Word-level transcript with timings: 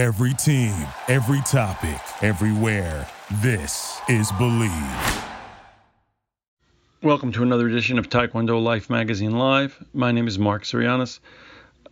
Every 0.00 0.32
team, 0.32 0.74
every 1.08 1.42
topic, 1.42 2.00
everywhere. 2.22 3.06
This 3.42 4.00
is 4.08 4.32
Believe. 4.32 5.24
Welcome 7.02 7.32
to 7.32 7.42
another 7.42 7.68
edition 7.68 7.98
of 7.98 8.08
Taekwondo 8.08 8.62
Life 8.62 8.88
Magazine 8.88 9.32
Live. 9.32 9.84
My 9.92 10.10
name 10.10 10.26
is 10.26 10.38
Mark 10.38 10.62
Sirianis. 10.62 11.20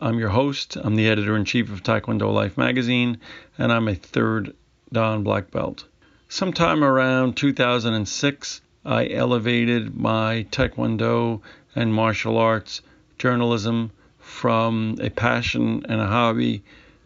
I'm 0.00 0.18
your 0.18 0.30
host. 0.30 0.78
I'm 0.82 0.96
the 0.96 1.06
editor 1.06 1.36
in 1.36 1.44
chief 1.44 1.70
of 1.70 1.82
Taekwondo 1.82 2.32
Life 2.32 2.56
Magazine, 2.56 3.18
and 3.58 3.70
I'm 3.70 3.88
a 3.88 3.94
third 3.94 4.56
Dan 4.90 5.22
Black 5.22 5.50
Belt. 5.50 5.84
Sometime 6.30 6.82
around 6.82 7.36
2006, 7.36 8.62
I 8.86 9.06
elevated 9.10 9.94
my 9.94 10.46
Taekwondo 10.50 11.42
and 11.74 11.92
martial 11.92 12.38
arts 12.38 12.80
journalism 13.18 13.90
from 14.18 14.96
a 14.98 15.10
passion 15.10 15.84
and 15.90 16.00
a 16.00 16.06
hobby 16.06 16.62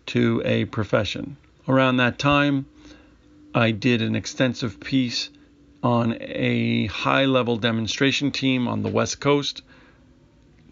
to 0.07 0.43
a 0.45 0.65
profession. 0.67 1.37
Around 1.69 1.99
that 1.99 2.19
time, 2.19 2.67
I 3.55 3.71
did 3.71 4.03
an 4.03 4.17
extensive 4.17 4.81
piece 4.81 5.31
on 5.83 6.17
a 6.21 6.87
high 6.87 7.25
level 7.25 7.57
demonstration 7.57 8.31
team 8.31 8.69
on 8.69 8.83
the 8.83 8.89
West 8.89 9.21
Coast 9.21 9.63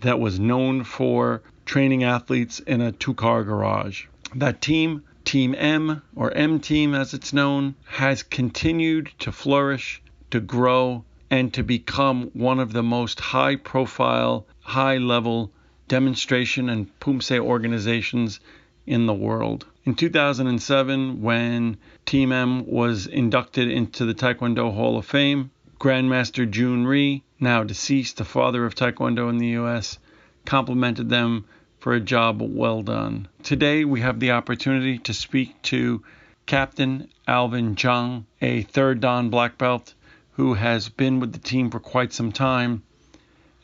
that 0.01 0.19
was 0.19 0.41
known 0.41 0.85
for 0.85 1.43
training 1.67 2.05
athletes 2.05 2.61
in 2.61 2.81
a 2.81 2.93
two 2.93 3.15
car 3.15 3.45
garage. 3.45 4.07
That 4.35 4.61
team, 4.61 5.05
Team 5.25 5.55
M, 5.57 6.03
or 6.17 6.33
M 6.33 6.59
Team 6.61 6.95
as 6.95 7.13
it's 7.13 7.33
known, 7.33 7.75
has 7.85 8.23
continued 8.23 9.11
to 9.19 9.31
flourish, 9.31 10.01
to 10.31 10.41
grow, 10.41 11.05
and 11.31 11.53
to 11.55 11.63
become 11.63 12.31
one 12.33 12.59
of 12.59 12.73
the 12.73 12.83
most 12.83 13.21
high 13.21 13.57
profile, 13.57 14.47
high 14.61 14.97
level 14.97 15.53
demonstration 15.87 16.69
and 16.69 16.99
Poomsae 17.01 17.39
organizations 17.39 18.41
in 18.87 19.07
the 19.07 19.15
world. 19.15 19.67
In 19.85 19.95
2007, 19.95 21.23
when 21.23 21.77
Team 22.07 22.33
M 22.33 22.67
was 22.67 23.07
inducted 23.07 23.71
into 23.71 24.05
the 24.05 24.15
Taekwondo 24.15 24.73
Hall 24.73 24.99
of 24.99 25.07
Fame, 25.07 25.51
Grandmaster 25.79 26.51
Jhoon 26.51 26.87
Rhee, 26.87 27.23
now 27.39 27.65
deceased, 27.65 28.19
the 28.19 28.25
father 28.25 28.67
of 28.67 28.75
Taekwondo 28.75 29.29
in 29.29 29.39
the 29.39 29.49
U.S., 29.49 29.99
complimented 30.45 31.09
them 31.09 31.45
for 31.79 31.95
a 31.95 32.01
job 32.01 32.43
well 32.43 32.83
done. 32.83 33.29
Today, 33.43 33.85
we 33.85 34.01
have 34.01 34.21
the 34.21 34.33
opportunity 34.33 34.99
to 34.99 35.15
speak 35.15 35.61
to 35.63 36.03
Captain 36.47 37.09
Alvin 37.27 37.77
Jung, 37.79 38.27
a 38.43 38.63
third 38.63 39.01
Dan 39.01 39.31
black 39.31 39.57
belt 39.57 39.95
who 40.33 40.55
has 40.55 40.89
been 40.89 41.21
with 41.21 41.33
the 41.33 41.39
team 41.39 41.71
for 41.71 41.81
quite 41.81 42.13
some 42.13 42.33
time 42.33 42.83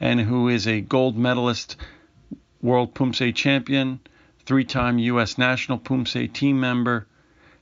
and 0.00 0.20
who 0.20 0.48
is 0.48 0.66
a 0.66 0.80
gold 0.80 1.16
medalist, 1.16 1.76
world 2.62 2.94
Poomsae 2.94 3.34
champion, 3.34 4.00
three 4.46 4.64
time 4.64 4.98
U.S. 4.98 5.36
national 5.36 5.78
Poomsae 5.78 6.32
team 6.32 6.58
member, 6.58 7.06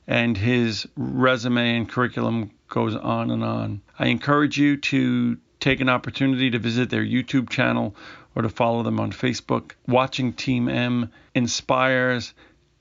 and 0.07 0.37
his 0.37 0.87
resume 0.95 1.77
and 1.77 1.89
curriculum 1.89 2.51
goes 2.69 2.95
on 2.95 3.31
and 3.31 3.43
on. 3.43 3.81
I 3.97 4.07
encourage 4.07 4.57
you 4.57 4.77
to 4.77 5.37
take 5.59 5.81
an 5.81 5.89
opportunity 5.89 6.51
to 6.51 6.59
visit 6.59 6.89
their 6.89 7.03
YouTube 7.03 7.49
channel 7.49 7.95
or 8.35 8.43
to 8.43 8.49
follow 8.49 8.83
them 8.83 8.99
on 8.99 9.11
Facebook. 9.11 9.71
Watching 9.87 10.33
Team 10.33 10.69
M 10.69 11.09
inspires 11.33 12.33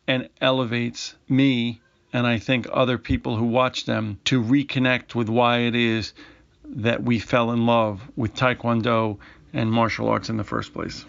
and 0.06 0.28
elevates 0.41 1.14
me, 1.28 1.80
and 2.12 2.27
I 2.27 2.39
think 2.39 2.66
other 2.70 2.98
people 2.98 3.36
who 3.36 3.46
watch 3.46 3.86
them, 3.86 4.18
to 4.27 4.42
reconnect 4.42 5.14
with 5.14 5.28
why 5.28 5.61
it 5.61 5.74
is 5.74 6.12
that 6.64 7.02
we 7.02 7.18
fell 7.18 7.52
in 7.52 7.66
love 7.66 8.02
with 8.16 8.34
Taekwondo 8.34 9.18
and 9.52 9.70
martial 9.70 10.08
arts 10.08 10.28
in 10.28 10.36
the 10.36 10.44
first 10.44 10.74
place. 10.74 11.06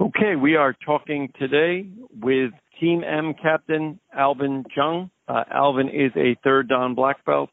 Okay, 0.00 0.34
we 0.34 0.56
are 0.56 0.74
talking 0.86 1.30
today 1.38 1.86
with 2.22 2.52
Team 2.80 3.04
M 3.04 3.34
captain 3.34 4.00
Alvin 4.16 4.64
Jung. 4.74 5.10
Uh, 5.28 5.44
Alvin 5.52 5.88
is 5.88 6.10
a 6.16 6.38
third 6.42 6.70
Dan 6.70 6.94
black 6.94 7.22
belt. 7.26 7.50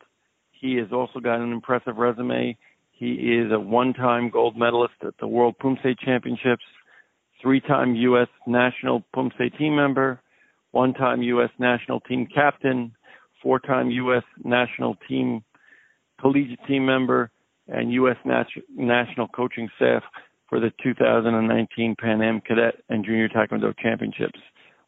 He 0.52 0.76
has 0.76 0.88
also 0.94 1.20
got 1.20 1.42
an 1.42 1.52
impressive 1.52 1.98
resume. 1.98 2.58
He 2.94 3.12
is 3.12 3.52
a 3.52 3.60
one-time 3.60 4.30
gold 4.30 4.56
medalist 4.58 4.94
at 5.06 5.16
the 5.20 5.28
World 5.28 5.56
Poomsae 5.62 6.00
Championships, 6.00 6.64
three-time 7.42 7.96
U.S. 7.96 8.30
national 8.48 9.04
Poomsae 9.14 9.56
team 9.58 9.76
member, 9.76 10.22
one-time 10.72 11.22
U.S. 11.24 11.50
national 11.60 12.00
team 12.00 12.30
captain, 12.34 12.96
four-time 13.44 13.92
U.S. 13.92 14.24
national 14.46 14.96
team 15.10 15.44
collegiate 16.22 16.66
team 16.66 16.86
member, 16.86 17.30
and 17.68 17.92
U.S. 17.92 18.16
Nat- 18.24 18.48
national 18.74 19.28
coaching 19.28 19.68
staff 19.76 20.04
for 20.50 20.60
the 20.60 20.72
2019 20.84 21.96
Pan 22.00 22.22
Am 22.22 22.42
Cadet 22.42 22.76
and 22.90 23.06
Junior 23.06 23.30
Taekwondo 23.30 23.74
Championships. 23.78 24.40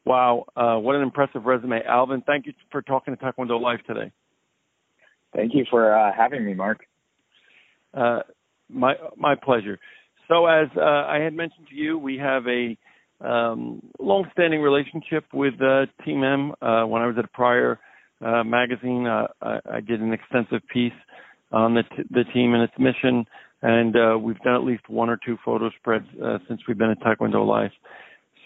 Wow, 0.05 0.45
uh, 0.55 0.75
what 0.75 0.95
an 0.95 1.01
impressive 1.01 1.45
resume, 1.45 1.81
Alvin! 1.87 2.23
Thank 2.25 2.45
you 2.45 2.53
for 2.71 2.81
talking 2.81 3.15
to 3.15 3.21
Taekwondo 3.21 3.59
Life 3.61 3.81
today. 3.85 4.11
Thank 5.35 5.53
you 5.53 5.65
for 5.69 5.93
uh, 5.93 6.11
having 6.15 6.45
me, 6.45 6.53
Mark. 6.53 6.79
Uh, 7.93 8.21
my 8.69 8.95
my 9.17 9.35
pleasure. 9.35 9.79
So, 10.27 10.45
as 10.45 10.67
uh, 10.77 10.81
I 10.81 11.19
had 11.23 11.33
mentioned 11.33 11.67
to 11.69 11.75
you, 11.75 11.97
we 11.97 12.17
have 12.17 12.43
a 12.47 12.77
um, 13.27 13.81
long-standing 13.99 14.61
relationship 14.61 15.25
with 15.33 15.55
uh, 15.61 15.85
Team 16.05 16.23
M. 16.23 16.53
Uh, 16.61 16.85
when 16.85 17.01
I 17.01 17.07
was 17.07 17.15
at 17.17 17.25
a 17.25 17.29
prior 17.29 17.79
magazine, 18.21 19.07
I, 19.07 19.27
I, 19.41 19.79
did 19.81 20.01
an 20.01 20.13
extensive 20.13 20.61
piece 20.71 20.93
on 21.51 21.73
the 21.73 21.83
t- 21.83 22.03
the 22.09 22.23
team 22.33 22.53
and 22.53 22.63
its 22.63 22.73
mission 22.77 23.25
and 23.61 23.95
uh, 23.95 24.17
we've 24.17 24.39
done 24.39 24.55
at 24.55 24.63
least 24.63 24.87
one 24.89 25.09
or 25.09 25.19
two 25.25 25.37
photo 25.43 25.69
spreads 25.79 26.05
uh, 26.23 26.37
since 26.47 26.61
we've 26.67 26.77
been 26.77 26.91
at 26.91 26.99
Taekwondo 27.01 27.45
Life. 27.45 27.71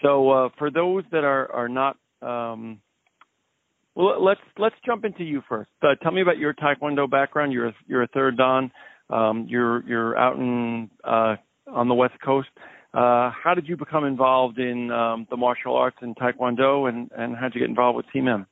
So 0.02 0.30
uh, 0.30 0.48
for 0.58 0.70
those 0.70 1.04
that 1.12 1.24
are 1.24 1.50
are 1.52 1.68
not, 1.68 1.96
um, 2.20 2.80
well, 3.94 4.22
let's 4.22 4.40
let's 4.58 4.74
jump 4.84 5.04
into 5.04 5.24
you 5.24 5.42
first. 5.48 5.70
Uh, 5.82 5.94
tell 6.02 6.12
me 6.12 6.20
about 6.20 6.38
your 6.38 6.52
Taekwondo 6.54 7.08
background. 7.10 7.52
You're 7.52 7.68
a, 7.68 7.74
you're 7.86 8.02
a 8.02 8.08
third 8.08 8.36
dan. 8.36 8.70
Um, 9.10 9.46
you're 9.48 9.86
you're 9.86 10.18
out 10.18 10.36
in 10.36 10.90
uh, 11.04 11.36
on 11.66 11.88
the 11.88 11.94
West 11.94 12.14
Coast. 12.24 12.48
Uh, 12.92 13.30
how 13.30 13.54
did 13.54 13.68
you 13.68 13.76
become 13.76 14.04
involved 14.04 14.58
in 14.58 14.90
um, 14.90 15.26
the 15.30 15.36
martial 15.36 15.76
arts 15.76 15.96
and 16.00 16.16
Taekwondo, 16.16 16.88
and 16.88 17.10
and 17.16 17.36
how 17.36 17.48
did 17.48 17.54
you 17.54 17.60
get 17.60 17.68
involved 17.68 17.96
with 17.96 18.06
Team 18.12 18.28
M? 18.28 18.46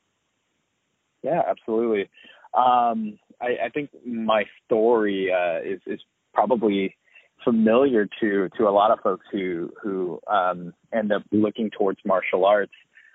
Yeah, 1.23 1.43
absolutely. 1.49 2.09
Um, 2.55 3.19
I, 3.41 3.67
I 3.67 3.69
think 3.73 3.91
my 4.07 4.45
story 4.67 5.31
uh, 5.33 5.61
is 5.61 5.81
is 5.87 6.01
probably 6.33 6.97
familiar 7.45 8.09
to 8.21 8.49
to 8.57 8.69
a 8.69 8.71
lot 8.71 8.91
of 8.91 9.01
folks 9.01 9.27
who 9.33 9.73
who 9.83 10.21
um, 10.27 10.73
end 10.93 11.13
up 11.13 11.23
looking 11.33 11.71
towards 11.71 11.99
martial 12.05 12.45
arts. 12.45 12.73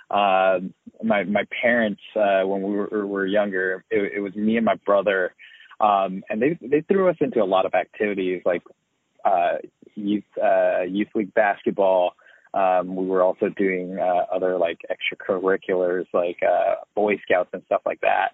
Uh, 0.09 0.59
my 1.03 1.23
my 1.23 1.43
parents, 1.61 2.01
uh, 2.15 2.41
when 2.43 2.61
we 2.61 2.75
were, 2.75 3.07
were 3.07 3.25
younger, 3.25 3.83
it, 3.91 4.13
it 4.17 4.19
was 4.19 4.33
me 4.35 4.55
and 4.55 4.65
my 4.65 4.75
brother, 4.85 5.33
um, 5.79 6.23
and 6.29 6.41
they 6.41 6.57
they 6.61 6.81
threw 6.81 7.09
us 7.09 7.17
into 7.19 7.41
a 7.41 7.45
lot 7.45 7.65
of 7.65 7.73
activities 7.73 8.41
like 8.45 8.63
uh, 9.25 9.57
youth 9.95 10.23
uh, 10.41 10.81
youth 10.83 11.09
league 11.15 11.33
basketball. 11.33 12.13
Um, 12.53 12.95
we 12.95 13.05
were 13.05 13.21
also 13.21 13.49
doing 13.49 13.99
uh, 13.99 14.33
other 14.33 14.57
like 14.57 14.79
extracurriculars 14.89 16.05
like 16.13 16.37
uh, 16.41 16.75
Boy 16.95 17.17
Scouts 17.23 17.49
and 17.53 17.61
stuff 17.65 17.81
like 17.85 17.99
that. 18.01 18.31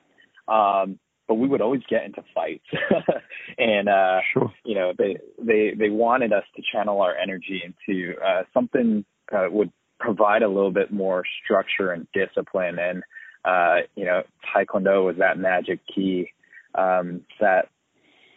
Um, 0.51 0.99
but 1.27 1.35
we 1.35 1.47
would 1.47 1.61
always 1.61 1.81
get 1.89 2.03
into 2.03 2.23
fights 2.33 2.65
and 3.57 3.87
uh 3.89 4.19
sure. 4.33 4.51
you 4.65 4.75
know 4.75 4.93
they 4.97 5.17
they 5.39 5.73
they 5.77 5.89
wanted 5.89 6.33
us 6.33 6.43
to 6.55 6.61
channel 6.71 7.01
our 7.01 7.15
energy 7.15 7.61
into 7.63 8.13
uh 8.21 8.43
something 8.53 9.05
uh, 9.31 9.47
would 9.49 9.71
provide 9.99 10.43
a 10.43 10.47
little 10.47 10.71
bit 10.71 10.91
more 10.91 11.23
structure 11.43 11.91
and 11.91 12.07
discipline 12.13 12.77
and 12.79 13.03
uh 13.45 13.77
you 13.95 14.05
know 14.05 14.21
taekwondo 14.53 15.05
was 15.05 15.15
that 15.17 15.37
magic 15.37 15.79
key 15.93 16.29
um 16.75 17.21
that 17.39 17.69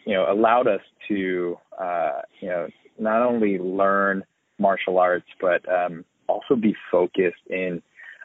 you 0.05 0.13
know 0.13 0.31
allowed 0.31 0.67
us 0.67 0.81
to 1.07 1.57
uh 1.79 2.21
you 2.39 2.47
know 2.47 2.67
not 2.99 3.21
only 3.21 3.57
learn 3.57 4.23
martial 4.59 4.97
arts 4.97 5.27
but 5.41 5.61
um 5.69 6.05
also 6.27 6.55
be 6.55 6.75
focused 6.91 7.35
in 7.49 7.81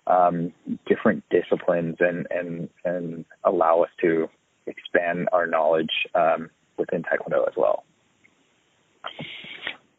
um 0.06 0.53
different 0.87 1.22
disciplines 1.31 1.97
and 2.01 2.27
and 2.31 2.69
and 2.84 3.25
allow 3.45 3.83
us 3.83 3.91
to 4.01 4.28
expand 4.66 5.28
our 5.32 5.47
knowledge 5.47 5.91
um, 6.14 6.50
within 6.78 7.03
Taekwondo 7.03 7.47
as 7.47 7.54
well. 7.56 7.84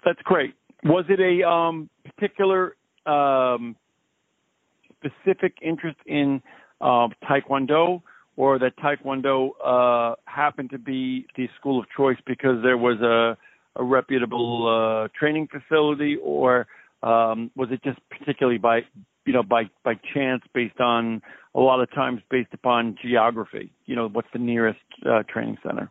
That's 0.06 0.22
great. 0.24 0.54
Was 0.84 1.06
it 1.10 1.20
a 1.20 1.48
um, 1.48 1.90
particular 2.04 2.76
um, 3.06 3.76
specific 5.00 5.58
interest 5.62 5.98
in 6.06 6.42
uh, 6.82 7.08
Taekwondo, 7.24 8.02
or 8.36 8.60
that 8.60 8.76
Taekwondo 8.78 9.52
uh, 9.64 10.16
happened 10.26 10.72
to 10.72 10.78
be 10.78 11.28
the 11.38 11.48
school 11.60 11.80
of 11.80 11.86
choice 11.96 12.18
because 12.26 12.62
there 12.64 12.78
was 12.78 13.00
a, 13.02 13.38
a 13.80 13.84
reputable 13.84 14.68
uh, 14.68 15.08
training 15.18 15.48
facility, 15.48 16.18
or 16.22 16.68
um, 17.04 17.52
was 17.56 17.70
it 17.72 17.82
just 17.84 18.00
particularly 18.10 18.58
by 18.58 18.82
you 19.26 19.34
know 19.34 19.44
by 19.44 19.64
by 19.84 19.94
chance 20.14 20.42
based 20.54 20.80
on 20.80 21.22
a 21.56 21.60
lot 21.60 21.80
of 21.82 21.92
times 21.92 22.22
based 22.30 22.54
upon 22.54 22.98
geography 23.02 23.72
you 23.86 23.96
know 23.96 24.08
what's 24.10 24.28
the 24.34 24.40
nearest 24.40 24.80
uh, 25.06 25.24
training 25.32 25.58
center 25.66 25.90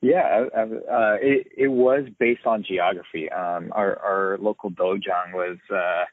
yeah 0.00 0.44
uh, 0.56 1.16
it 1.20 1.46
it 1.56 1.68
was 1.68 2.04
based 2.18 2.46
on 2.46 2.64
geography 2.66 3.30
um 3.30 3.70
our 3.72 3.98
our 3.98 4.38
local 4.40 4.70
dojang 4.70 5.32
was 5.32 5.58
uh 5.70 6.04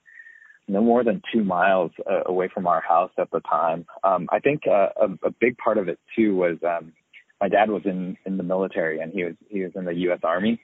no 0.68 0.82
more 0.82 1.04
than 1.04 1.22
two 1.34 1.44
miles 1.44 1.92
uh, 2.10 2.22
away 2.26 2.50
from 2.54 2.66
our 2.66 2.82
house 2.82 3.12
at 3.18 3.30
the 3.32 3.42
time. 3.42 3.86
Um, 4.04 4.28
I 4.32 4.40
think 4.40 4.62
uh, 4.68 4.88
a, 4.96 5.28
a 5.28 5.32
big 5.40 5.58
part 5.58 5.78
of 5.78 5.90
it 5.90 6.00
too 6.16 6.36
was 6.36 6.58
um, 6.64 6.94
my 7.42 7.50
dad 7.50 7.70
was 7.70 7.82
in 7.86 8.18
in 8.26 8.38
the 8.38 8.44
military 8.44 9.00
and 9.00 9.12
he 9.12 9.24
was 9.24 9.34
he 9.50 9.64
was 9.64 9.72
in 9.76 9.86
the 9.86 9.94
U.S. 10.08 10.20
Army, 10.24 10.62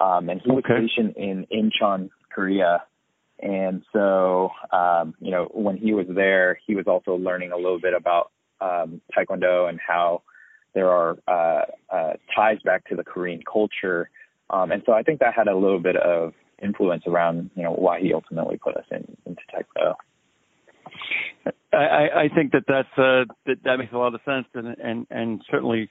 um, 0.00 0.28
and 0.28 0.40
he 0.42 0.50
was 0.50 0.62
Okay. 0.64 0.86
stationed 0.86 1.14
in 1.16 1.46
Incheon, 1.52 2.10
Korea. 2.32 2.84
And 3.40 3.82
so, 3.92 4.50
um, 4.72 5.14
you 5.20 5.30
know, 5.30 5.48
when 5.52 5.76
he 5.76 5.92
was 5.92 6.06
there, 6.08 6.58
he 6.66 6.74
was 6.74 6.86
also 6.86 7.14
learning 7.14 7.52
a 7.52 7.56
little 7.56 7.80
bit 7.80 7.94
about 7.94 8.30
um, 8.60 9.00
Taekwondo 9.16 9.68
and 9.68 9.78
how 9.80 10.22
there 10.74 10.90
are 10.90 11.16
uh, 11.28 11.64
uh, 11.94 12.12
ties 12.34 12.58
back 12.64 12.88
to 12.88 12.96
the 12.96 13.04
Korean 13.04 13.42
culture. 13.50 14.10
Um, 14.50 14.72
and 14.72 14.82
so 14.86 14.92
I 14.92 15.02
think 15.02 15.20
that 15.20 15.34
had 15.34 15.48
a 15.48 15.56
little 15.56 15.80
bit 15.80 15.96
of 15.96 16.32
influence 16.60 17.04
around, 17.06 17.50
you 17.54 17.62
know, 17.62 17.72
why 17.72 18.00
he 18.00 18.12
ultimately 18.12 18.58
put 18.58 18.76
us 18.76 18.84
in, 18.90 19.16
into 19.24 19.42
Taekwondo. 19.54 19.94
I, 21.72 22.08
I 22.24 22.28
think 22.34 22.52
that 22.52 22.64
that's 22.66 22.88
uh, 22.96 23.24
that 23.46 23.62
that 23.64 23.76
makes 23.76 23.92
a 23.92 23.98
lot 23.98 24.14
of 24.14 24.20
sense, 24.24 24.46
and 24.54 24.74
and 24.82 25.06
and 25.10 25.42
certainly 25.50 25.90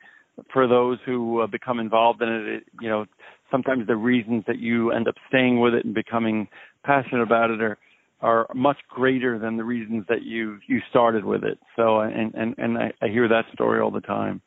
for 0.51 0.67
those 0.67 0.99
who 1.05 1.41
uh, 1.41 1.47
become 1.47 1.79
involved 1.79 2.21
in 2.21 2.29
it, 2.29 2.47
it, 2.47 2.63
you 2.81 2.89
know, 2.89 3.05
sometimes 3.51 3.87
the 3.87 3.95
reasons 3.95 4.43
that 4.47 4.59
you 4.59 4.91
end 4.91 5.07
up 5.07 5.15
staying 5.27 5.59
with 5.59 5.73
it 5.73 5.85
and 5.85 5.93
becoming 5.93 6.47
passionate 6.83 7.21
about 7.21 7.51
it 7.51 7.61
are 7.61 7.77
are 8.19 8.47
much 8.55 8.77
greater 8.89 9.37
than 9.37 9.57
the 9.57 9.63
reasons 9.63 10.03
that 10.09 10.23
you 10.23 10.59
you 10.67 10.79
started 10.89 11.23
with 11.23 11.43
it. 11.43 11.59
So 11.75 11.99
and 11.99 12.33
and 12.33 12.55
and 12.57 12.77
I, 12.77 12.91
I 13.01 13.07
hear 13.09 13.27
that 13.27 13.45
story 13.53 13.81
all 13.81 13.91
the 13.91 14.01
time. 14.01 14.41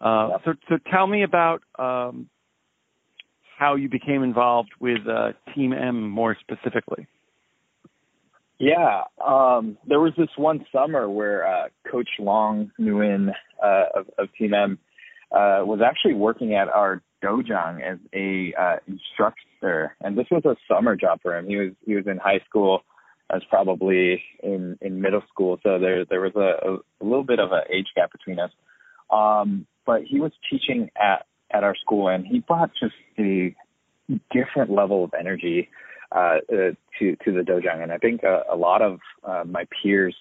Uh, 0.00 0.38
so 0.44 0.54
so 0.68 0.78
tell 0.90 1.06
me 1.06 1.24
about 1.24 1.62
um, 1.78 2.28
how 3.58 3.74
you 3.74 3.88
became 3.88 4.22
involved 4.22 4.70
with 4.80 5.06
uh, 5.08 5.32
Team 5.54 5.72
M 5.72 6.08
more 6.08 6.36
specifically. 6.40 7.06
Yeah, 8.58 9.04
um, 9.26 9.78
there 9.88 10.00
was 10.00 10.12
this 10.18 10.28
one 10.36 10.66
summer 10.70 11.08
where 11.08 11.46
uh, 11.46 11.68
Coach 11.90 12.10
Long 12.18 12.70
Nguyen 12.78 13.30
uh, 13.62 13.84
of, 13.94 14.06
of 14.18 14.28
Team 14.38 14.52
M 14.52 14.78
uh, 15.32 15.62
was 15.64 15.80
actually 15.84 16.14
working 16.14 16.54
at 16.54 16.68
our 16.68 17.02
dojang 17.22 17.80
as 17.82 17.98
a 18.14 18.54
uh, 18.60 18.76
instructor, 18.86 19.96
and 20.00 20.16
this 20.16 20.26
was 20.30 20.44
a 20.44 20.56
summer 20.72 20.96
job 20.96 21.20
for 21.22 21.36
him. 21.36 21.46
He 21.46 21.56
was 21.56 21.72
he 21.86 21.94
was 21.94 22.06
in 22.06 22.18
high 22.18 22.40
school, 22.48 22.82
I 23.30 23.34
was 23.34 23.44
probably 23.48 24.22
in 24.42 24.76
in 24.80 25.00
middle 25.00 25.22
school, 25.32 25.60
so 25.62 25.78
there 25.78 26.04
there 26.04 26.20
was 26.20 26.34
a, 26.34 26.68
a, 26.68 27.04
little 27.04 27.24
bit 27.24 27.38
of 27.38 27.52
an 27.52 27.62
age 27.72 27.86
gap 27.94 28.10
between 28.10 28.40
us. 28.40 28.50
Um, 29.10 29.66
but 29.86 30.02
he 30.02 30.18
was 30.20 30.32
teaching 30.50 30.90
at 30.96 31.26
at 31.52 31.62
our 31.62 31.76
school, 31.76 32.08
and 32.08 32.26
he 32.26 32.40
brought 32.40 32.70
just 32.80 32.94
a 33.18 33.54
different 34.32 34.70
level 34.70 35.04
of 35.04 35.12
energy 35.18 35.68
uh, 36.12 36.38
uh, 36.52 36.72
to 36.98 37.16
to 37.24 37.32
the 37.32 37.42
dojang, 37.42 37.82
and 37.82 37.92
I 37.92 37.98
think 37.98 38.22
a 38.24 38.56
lot 38.56 38.82
of 38.82 38.98
uh, 39.22 39.44
my 39.46 39.64
peers 39.80 40.16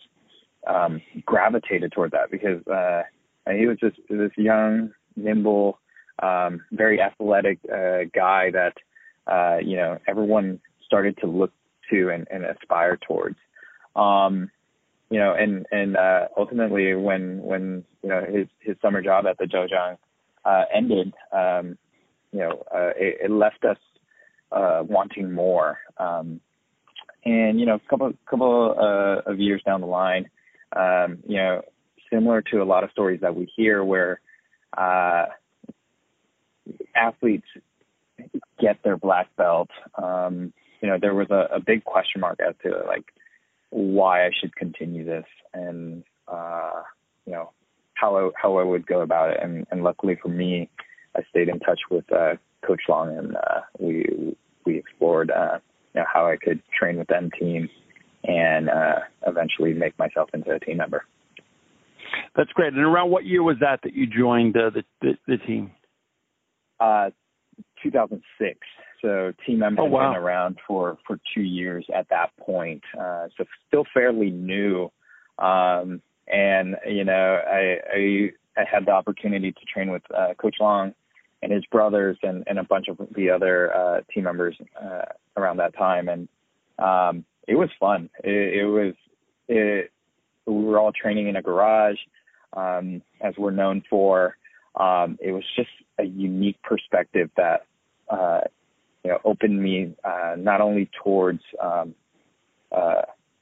um, 0.67 1.01
gravitated 1.25 1.91
toward 1.91 2.11
that 2.11 2.29
because 2.29 2.65
uh, 2.67 3.03
he 3.51 3.65
was 3.65 3.77
just 3.79 3.97
this 4.07 4.31
young, 4.37 4.91
nimble, 5.23 5.79
um, 6.21 6.61
very 6.71 7.01
athletic 7.01 7.59
uh, 7.71 8.09
guy 8.13 8.51
that 8.51 8.73
uh, 9.27 9.57
you 9.57 9.75
know 9.77 9.97
everyone 10.07 10.59
started 10.85 11.17
to 11.19 11.27
look 11.27 11.51
to 11.89 12.09
and, 12.09 12.27
and 12.31 12.45
aspire 12.45 12.97
towards. 12.97 13.37
Um, 13.95 14.51
you 15.09 15.19
know, 15.19 15.33
and 15.33 15.65
and 15.71 15.97
uh, 15.97 16.27
ultimately, 16.37 16.93
when 16.95 17.41
when 17.41 17.83
you 18.03 18.09
know 18.09 18.23
his 18.25 18.47
his 18.59 18.75
summer 18.81 19.01
job 19.01 19.25
at 19.25 19.37
the 19.37 19.45
dojang 19.45 19.97
uh, 20.45 20.63
ended, 20.73 21.13
um, 21.31 21.77
you 22.31 22.39
know, 22.39 22.63
uh, 22.73 22.91
it, 22.95 23.17
it 23.25 23.31
left 23.31 23.65
us 23.65 23.77
uh, 24.51 24.83
wanting 24.87 25.31
more. 25.31 25.79
Um, 25.97 26.39
and 27.25 27.59
you 27.59 27.65
know, 27.65 27.75
a 27.75 27.89
couple 27.89 28.13
couple 28.29 28.75
uh, 28.77 29.29
of 29.29 29.39
years 29.39 29.61
down 29.65 29.81
the 29.81 29.87
line, 29.87 30.29
um, 30.75 31.19
you 31.27 31.37
know, 31.37 31.61
similar 32.11 32.41
to 32.43 32.61
a 32.61 32.65
lot 32.65 32.83
of 32.83 32.91
stories 32.91 33.21
that 33.21 33.35
we 33.35 33.51
hear 33.55 33.83
where 33.83 34.21
uh, 34.77 35.25
athletes 36.95 37.47
get 38.59 38.81
their 38.83 38.97
black 38.97 39.33
belt. 39.35 39.69
Um, 40.01 40.53
you 40.81 40.87
know, 40.87 40.97
there 40.99 41.13
was 41.13 41.27
a, 41.29 41.47
a 41.55 41.59
big 41.59 41.83
question 41.83 42.21
mark 42.21 42.39
as 42.45 42.55
to 42.63 42.83
like 42.87 43.05
why 43.69 44.25
I 44.25 44.31
should 44.39 44.55
continue 44.55 45.05
this 45.05 45.25
and 45.53 46.03
uh, 46.27 46.83
you 47.25 47.33
know 47.33 47.51
how 47.95 48.17
I, 48.17 48.29
how 48.35 48.57
I 48.57 48.63
would 48.63 48.87
go 48.87 49.01
about 49.01 49.31
it. 49.31 49.39
And, 49.41 49.67
and 49.71 49.83
luckily 49.83 50.17
for 50.21 50.29
me, 50.29 50.69
I 51.15 51.21
stayed 51.29 51.49
in 51.49 51.59
touch 51.59 51.81
with 51.89 52.09
uh, 52.11 52.35
Coach 52.65 52.83
Long, 52.87 53.17
and 53.17 53.35
uh, 53.35 53.61
we 53.77 54.35
we 54.65 54.77
explored 54.77 55.31
uh, 55.31 55.59
you 55.93 56.01
know, 56.01 56.07
how 56.11 56.27
I 56.27 56.37
could 56.37 56.61
train 56.77 56.97
with 56.97 57.07
them 57.07 57.29
team 57.37 57.69
and 58.23 58.69
uh, 58.69 58.99
eventually 59.25 59.73
make 59.73 59.97
myself 59.97 60.29
into 60.33 60.51
a 60.51 60.59
team 60.59 60.77
member. 60.77 61.05
That's 62.35 62.51
great. 62.51 62.73
And 62.73 62.81
around 62.83 63.09
what 63.11 63.25
year 63.25 63.43
was 63.43 63.57
that 63.61 63.81
that 63.83 63.93
you 63.93 64.05
joined 64.07 64.55
uh, 64.57 64.69
the, 64.69 64.83
the 65.01 65.17
the 65.27 65.37
team? 65.37 65.71
Uh, 66.79 67.09
2006. 67.83 68.59
So 69.01 69.33
Team 69.45 69.63
M 69.63 69.77
Oh, 69.79 69.85
wow. 69.85 70.11
been 70.11 70.21
around 70.21 70.57
for 70.67 70.97
for 71.07 71.19
two 71.33 71.41
years 71.41 71.85
at 71.95 72.07
that 72.09 72.35
point. 72.37 72.83
Uh, 72.99 73.27
so 73.37 73.45
still 73.67 73.85
fairly 73.93 74.29
new. 74.29 74.91
Um, 75.37 76.01
and 76.27 76.75
you 76.87 77.03
know, 77.03 77.39
I, 77.47 77.77
I 77.93 78.29
I 78.57 78.65
had 78.69 78.85
the 78.85 78.91
opportunity 78.91 79.51
to 79.51 79.59
train 79.73 79.91
with 79.91 80.03
uh, 80.15 80.33
Coach 80.39 80.57
Long 80.59 80.93
and 81.41 81.51
his 81.51 81.65
brothers 81.71 82.17
and, 82.21 82.43
and 82.47 82.59
a 82.59 82.63
bunch 82.63 82.87
of 82.89 82.97
the 83.15 83.29
other 83.29 83.73
uh, 83.73 84.01
team 84.13 84.25
members 84.25 84.57
uh, 84.81 85.05
around 85.37 85.57
that 85.57 85.75
time, 85.77 86.09
and 86.09 86.27
um, 86.77 87.23
it 87.47 87.55
was 87.55 87.69
fun. 87.79 88.09
It, 88.23 88.59
it 88.59 88.65
was 88.65 88.93
it. 89.47 89.91
We 90.51 90.65
were 90.65 90.79
all 90.79 90.91
training 90.91 91.27
in 91.27 91.35
a 91.35 91.41
garage, 91.41 91.97
um, 92.53 93.01
as 93.21 93.35
we're 93.37 93.51
known 93.51 93.83
for. 93.89 94.37
Um, 94.75 95.17
it 95.21 95.31
was 95.31 95.43
just 95.55 95.69
a 95.99 96.03
unique 96.03 96.61
perspective 96.63 97.29
that 97.37 97.65
uh, 98.09 98.41
you 99.03 99.11
know 99.11 99.19
opened 99.23 99.61
me 99.61 99.95
uh, 100.03 100.35
not 100.37 100.61
only 100.61 100.89
towards 101.03 101.41
um, 101.61 101.95
uh, 102.71 103.01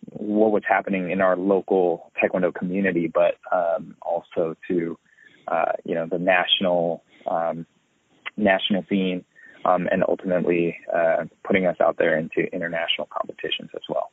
what 0.09 0.51
was 0.51 0.63
happening 0.67 1.11
in 1.11 1.21
our 1.21 1.35
local 1.35 2.11
taekwondo 2.21 2.53
community, 2.53 3.11
but 3.13 3.35
um, 3.53 3.95
also 4.01 4.55
to 4.67 4.97
uh, 5.47 5.73
you 5.83 5.95
know 5.95 6.07
the 6.09 6.19
national 6.19 7.03
um, 7.29 7.65
national 8.35 8.85
scene, 8.89 9.23
um, 9.65 9.87
and 9.91 10.03
ultimately 10.07 10.77
uh, 10.93 11.25
putting 11.43 11.65
us 11.65 11.77
out 11.81 11.97
there 11.97 12.17
into 12.17 12.51
international 12.53 13.07
competitions 13.11 13.69
as 13.75 13.81
well. 13.89 14.11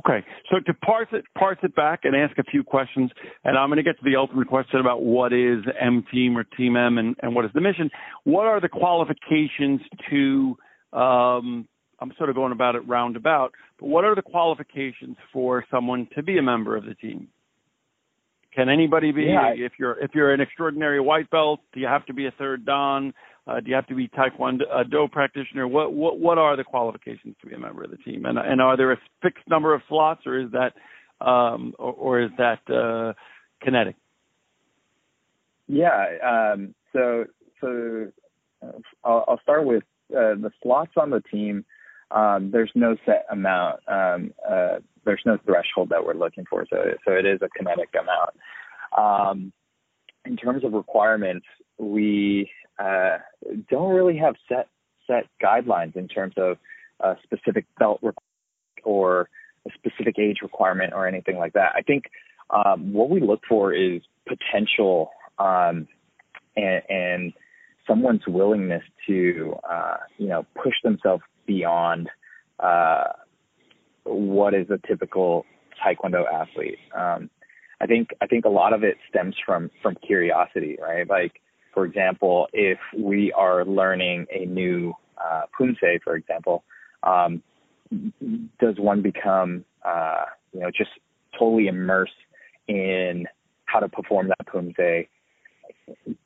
Okay, 0.00 0.24
so 0.50 0.60
to 0.66 0.74
parse 0.74 1.08
it 1.12 1.24
parse 1.36 1.58
it 1.62 1.74
back 1.74 2.00
and 2.04 2.14
ask 2.14 2.38
a 2.38 2.44
few 2.44 2.62
questions, 2.62 3.10
and 3.44 3.56
I'm 3.58 3.68
going 3.68 3.78
to 3.78 3.82
get 3.82 3.98
to 3.98 4.04
the 4.04 4.16
ultimate 4.16 4.48
question 4.48 4.80
about 4.80 5.02
what 5.02 5.32
is 5.32 5.64
M 5.80 6.04
Team 6.12 6.36
or 6.36 6.44
Team 6.44 6.76
M 6.76 6.98
and, 6.98 7.16
and 7.22 7.34
what 7.34 7.44
is 7.44 7.50
the 7.54 7.60
mission. 7.60 7.90
What 8.24 8.46
are 8.46 8.60
the 8.60 8.68
qualifications 8.68 9.80
to? 10.10 10.56
Um, 10.92 11.66
I'm 11.98 12.12
sort 12.18 12.28
of 12.28 12.36
going 12.36 12.52
about 12.52 12.74
it 12.74 12.86
roundabout, 12.86 13.52
but 13.80 13.86
what 13.86 14.04
are 14.04 14.14
the 14.14 14.22
qualifications 14.22 15.16
for 15.32 15.64
someone 15.70 16.06
to 16.14 16.22
be 16.22 16.36
a 16.36 16.42
member 16.42 16.76
of 16.76 16.84
the 16.84 16.94
team? 16.94 17.28
Can 18.56 18.70
anybody 18.70 19.12
be? 19.12 19.24
Yeah. 19.24 19.52
If 19.54 19.72
you're 19.78 20.02
if 20.02 20.12
you're 20.14 20.32
an 20.32 20.40
extraordinary 20.40 20.98
white 20.98 21.30
belt, 21.30 21.60
do 21.74 21.80
you 21.80 21.86
have 21.86 22.06
to 22.06 22.14
be 22.14 22.26
a 22.26 22.30
third 22.30 22.64
dan? 22.64 23.12
Uh, 23.46 23.60
do 23.60 23.68
you 23.68 23.74
have 23.74 23.86
to 23.86 23.94
be 23.94 24.08
Taekwondo 24.08 24.62
a 24.74 24.82
Do 24.82 25.06
practitioner? 25.12 25.68
What 25.68 25.92
what 25.92 26.18
what 26.18 26.38
are 26.38 26.56
the 26.56 26.64
qualifications 26.64 27.36
to 27.42 27.46
be 27.46 27.54
a 27.54 27.58
member 27.58 27.84
of 27.84 27.90
the 27.90 27.98
team? 27.98 28.24
And 28.24 28.38
and 28.38 28.62
are 28.62 28.76
there 28.76 28.92
a 28.92 28.96
fixed 29.22 29.46
number 29.46 29.74
of 29.74 29.82
slots, 29.88 30.22
or 30.26 30.38
is 30.38 30.50
that 30.52 30.72
um, 31.24 31.74
or, 31.78 31.92
or 31.92 32.20
is 32.20 32.30
that 32.38 32.60
uh, 32.70 33.12
kinetic? 33.62 33.96
Yeah. 35.68 36.06
Um, 36.24 36.74
so 36.94 37.26
so 37.60 38.06
uh, 38.62 38.78
I'll, 39.04 39.24
I'll 39.28 39.40
start 39.42 39.66
with 39.66 39.82
uh, 40.12 40.32
the 40.34 40.50
slots 40.62 40.92
on 40.96 41.10
the 41.10 41.20
team. 41.20 41.66
Um, 42.10 42.50
there's 42.52 42.72
no 42.74 42.96
set 43.04 43.26
amount. 43.30 43.80
Um, 43.86 44.32
uh, 44.48 44.78
there's 45.06 45.22
no 45.24 45.38
threshold 45.46 45.88
that 45.90 46.04
we're 46.04 46.14
looking 46.14 46.44
for. 46.48 46.66
So 46.68 46.76
so 47.06 47.12
it 47.12 47.24
is 47.24 47.40
a 47.40 47.48
kinetic 47.56 47.88
amount. 47.94 48.30
Um, 48.96 49.52
in 50.26 50.36
terms 50.36 50.64
of 50.64 50.72
requirements, 50.72 51.46
we 51.78 52.50
uh, 52.78 53.18
don't 53.70 53.94
really 53.94 54.18
have 54.18 54.34
set 54.48 54.68
set 55.06 55.24
guidelines 55.42 55.96
in 55.96 56.08
terms 56.08 56.34
of 56.36 56.58
a 57.00 57.14
specific 57.22 57.64
belt 57.78 58.00
requ- 58.02 58.14
or 58.84 59.28
a 59.66 59.70
specific 59.74 60.18
age 60.18 60.38
requirement 60.42 60.92
or 60.92 61.06
anything 61.06 61.38
like 61.38 61.52
that. 61.52 61.72
I 61.74 61.82
think 61.82 62.04
um, 62.50 62.92
what 62.92 63.08
we 63.08 63.20
look 63.20 63.40
for 63.48 63.72
is 63.72 64.02
potential 64.26 65.10
um, 65.38 65.86
and, 66.56 66.82
and 66.88 67.32
someone's 67.86 68.26
willingness 68.26 68.82
to 69.06 69.56
uh, 69.68 69.98
you 70.18 70.28
know 70.28 70.44
push 70.60 70.74
themselves 70.82 71.22
beyond 71.46 72.08
uh, 72.58 73.04
what 74.06 74.54
is 74.54 74.68
a 74.70 74.78
typical 74.86 75.44
taekwondo 75.84 76.24
athlete. 76.32 76.78
Um, 76.96 77.28
I 77.80 77.86
think 77.86 78.10
I 78.20 78.26
think 78.26 78.44
a 78.44 78.50
lot 78.50 78.72
of 78.72 78.84
it 78.84 78.96
stems 79.08 79.34
from 79.44 79.70
from 79.82 79.96
curiosity, 79.96 80.78
right? 80.80 81.08
Like 81.08 81.40
for 81.74 81.84
example, 81.84 82.48
if 82.54 82.78
we 82.96 83.32
are 83.32 83.64
learning 83.64 84.26
a 84.32 84.46
new 84.46 84.94
uh, 85.22 85.42
Poomsae, 85.58 86.00
for 86.02 86.16
example, 86.16 86.64
um, 87.02 87.42
does 88.58 88.78
one 88.78 89.02
become, 89.02 89.64
uh, 89.84 90.24
you 90.52 90.60
know, 90.60 90.70
just 90.70 90.90
totally 91.38 91.68
immersed 91.68 92.12
in 92.66 93.26
how 93.66 93.78
to 93.80 93.88
perform 93.88 94.28
that 94.28 94.46
Poomsae? 94.46 95.08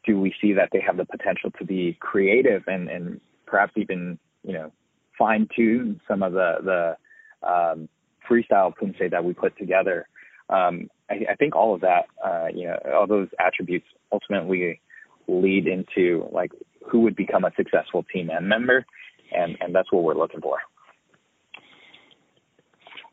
Do 0.07 0.21
we 0.21 0.33
see 0.41 0.53
that 0.53 0.71
they 0.73 0.81
have 0.81 0.97
the 0.97 1.05
potential 1.05 1.51
to 1.59 1.65
be 1.65 1.97
creative 2.01 2.63
and, 2.67 2.89
and 2.89 3.21
perhaps 3.47 3.73
even, 3.77 4.19
you 4.45 4.53
know, 4.53 4.73
fine 5.19 5.49
tune 5.55 6.01
some 6.09 6.23
of 6.23 6.33
the, 6.33 6.59
the 6.63 6.97
um, 7.43 7.89
freestyle 8.29 8.73
Poomsae 8.75 9.11
that 9.11 9.25
we 9.25 9.33
put 9.33 9.57
together? 9.59 10.07
Um, 10.49 10.89
I, 11.09 11.33
I 11.33 11.35
think 11.37 11.55
all 11.55 11.75
of 11.75 11.81
that, 11.83 12.07
uh, 12.25 12.47
you 12.55 12.67
know, 12.67 12.77
all 12.95 13.07
those 13.07 13.29
attributes 13.39 13.87
ultimately 14.13 14.81
lead 15.29 15.67
into 15.67 16.29
like 16.33 16.51
who 16.91 17.01
would 17.01 17.17
become 17.17 17.45
a 17.45 17.53
successful 17.57 18.05
team 18.13 18.31
M 18.31 18.49
member, 18.49 18.85
and 19.33 19.57
and 19.61 19.75
that's 19.75 19.93
what 19.93 20.03
we're 20.03 20.15
looking 20.15 20.41
for. 20.41 20.59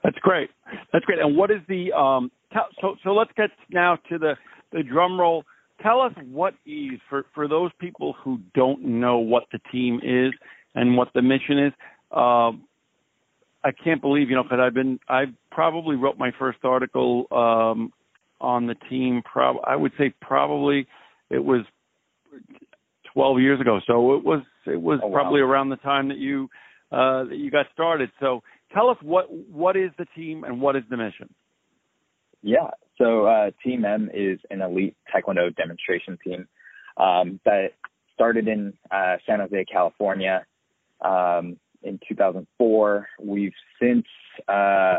That's 0.03 0.17
great. 0.19 0.49
That's 0.93 1.05
great. 1.05 1.19
And 1.19 1.35
what 1.35 1.51
is 1.51 1.59
the 1.67 1.91
um? 1.93 2.31
so 2.81 2.95
so 3.03 3.11
let's 3.11 3.31
get 3.35 3.49
now 3.71 3.97
to 4.09 4.17
the 4.17 4.33
the 4.71 4.83
drum 4.83 5.19
roll. 5.19 5.43
Tell 5.81 6.01
us 6.01 6.13
what 6.31 6.53
is 6.65 6.99
for 7.09 7.25
for 7.35 7.47
those 7.47 7.71
people 7.79 8.15
who 8.23 8.39
don't 8.55 8.83
know 8.83 9.19
what 9.19 9.43
the 9.51 9.59
team 9.71 9.99
is 10.03 10.33
and 10.75 10.97
what 10.97 11.09
the 11.13 11.21
mission 11.21 11.59
is. 11.59 11.73
Um, 12.11 12.63
I 13.63 13.71
can't 13.71 14.01
believe 14.01 14.29
you 14.29 14.35
know 14.35 14.43
because 14.43 14.59
I've 14.61 14.73
been 14.73 14.99
I 15.09 15.25
probably 15.51 15.95
wrote 15.95 16.17
my 16.17 16.31
first 16.37 16.59
article 16.63 17.25
um, 17.31 17.91
on 18.39 18.67
the 18.67 18.75
team. 18.89 19.21
Prob 19.23 19.57
I 19.65 19.75
would 19.75 19.91
say 19.97 20.13
probably 20.21 20.87
it 21.29 21.43
was 21.43 21.61
12 23.13 23.39
years 23.39 23.59
ago. 23.59 23.79
So 23.87 24.15
it 24.15 24.23
was 24.23 24.41
it 24.65 24.81
was 24.81 24.99
oh, 25.03 25.11
probably 25.11 25.41
around 25.41 25.69
the 25.69 25.77
time 25.77 26.09
that 26.09 26.17
you 26.17 26.49
uh, 26.91 27.25
that 27.25 27.37
you 27.37 27.51
got 27.51 27.65
started. 27.73 28.11
So 28.19 28.43
tell 28.73 28.89
us 28.89 28.97
what 29.01 29.31
what 29.31 29.75
is 29.75 29.91
the 29.97 30.05
team 30.15 30.43
and 30.43 30.61
what 30.61 30.75
is 30.75 30.83
the 30.89 30.97
mission? 30.97 31.33
Yeah, 32.43 32.69
so 32.97 33.25
uh, 33.25 33.51
Team 33.63 33.83
M 33.83 34.09
is 34.13 34.39
an 34.51 34.61
elite 34.61 34.95
Taekwondo 35.13 35.55
demonstration 35.55 36.17
team 36.23 36.47
um, 36.97 37.39
that 37.45 37.69
started 38.13 38.47
in 38.47 38.73
uh, 38.91 39.17
San 39.25 39.39
Jose, 39.39 39.65
California, 39.65 40.45
um, 41.01 41.57
in 41.83 41.99
2004. 42.07 43.07
We've 43.19 43.53
since, 43.81 44.05
uh, 44.47 44.97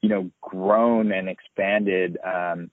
you 0.00 0.08
know, 0.08 0.30
grown 0.40 1.12
and 1.12 1.28
expanded 1.28 2.18
um, 2.24 2.70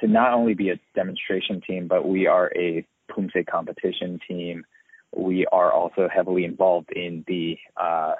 to 0.00 0.06
not 0.06 0.32
only 0.32 0.54
be 0.54 0.70
a 0.70 0.80
demonstration 0.94 1.60
team, 1.60 1.86
but 1.88 2.06
we 2.06 2.26
are 2.26 2.50
a 2.56 2.86
Poomsae 3.10 3.46
competition 3.46 4.18
team. 4.26 4.64
We 5.14 5.46
are 5.46 5.72
also 5.72 6.08
heavily 6.12 6.44
involved 6.44 6.90
in 6.90 7.24
the 7.28 7.58
uh, 7.76 8.14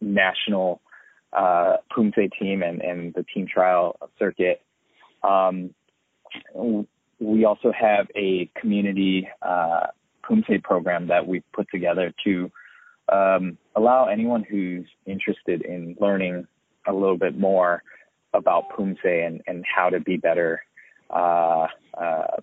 national 0.00 0.80
uh, 1.32 1.76
Poomsae 1.94 2.30
team 2.38 2.62
and, 2.62 2.80
and 2.80 3.14
the 3.14 3.24
team 3.34 3.46
trial 3.46 3.96
circuit. 4.18 4.62
Um, 5.22 5.74
we 7.18 7.44
also 7.44 7.72
have 7.78 8.06
a 8.16 8.50
community 8.58 9.28
uh, 9.42 9.88
Poomsae 10.24 10.62
program 10.62 11.08
that 11.08 11.26
we've 11.26 11.44
put 11.52 11.68
together 11.70 12.14
to 12.24 12.50
um, 13.10 13.58
allow 13.76 14.06
anyone 14.06 14.44
who's 14.44 14.86
interested 15.06 15.62
in 15.62 15.96
learning 16.00 16.46
a 16.86 16.92
little 16.92 17.18
bit 17.18 17.38
more 17.38 17.82
about 18.32 18.70
Poomsae 18.70 19.26
and, 19.26 19.42
and 19.46 19.64
how 19.64 19.90
to 19.90 20.00
be 20.00 20.16
better 20.16 20.62
uh, 21.10 21.66
uh, 22.00 22.36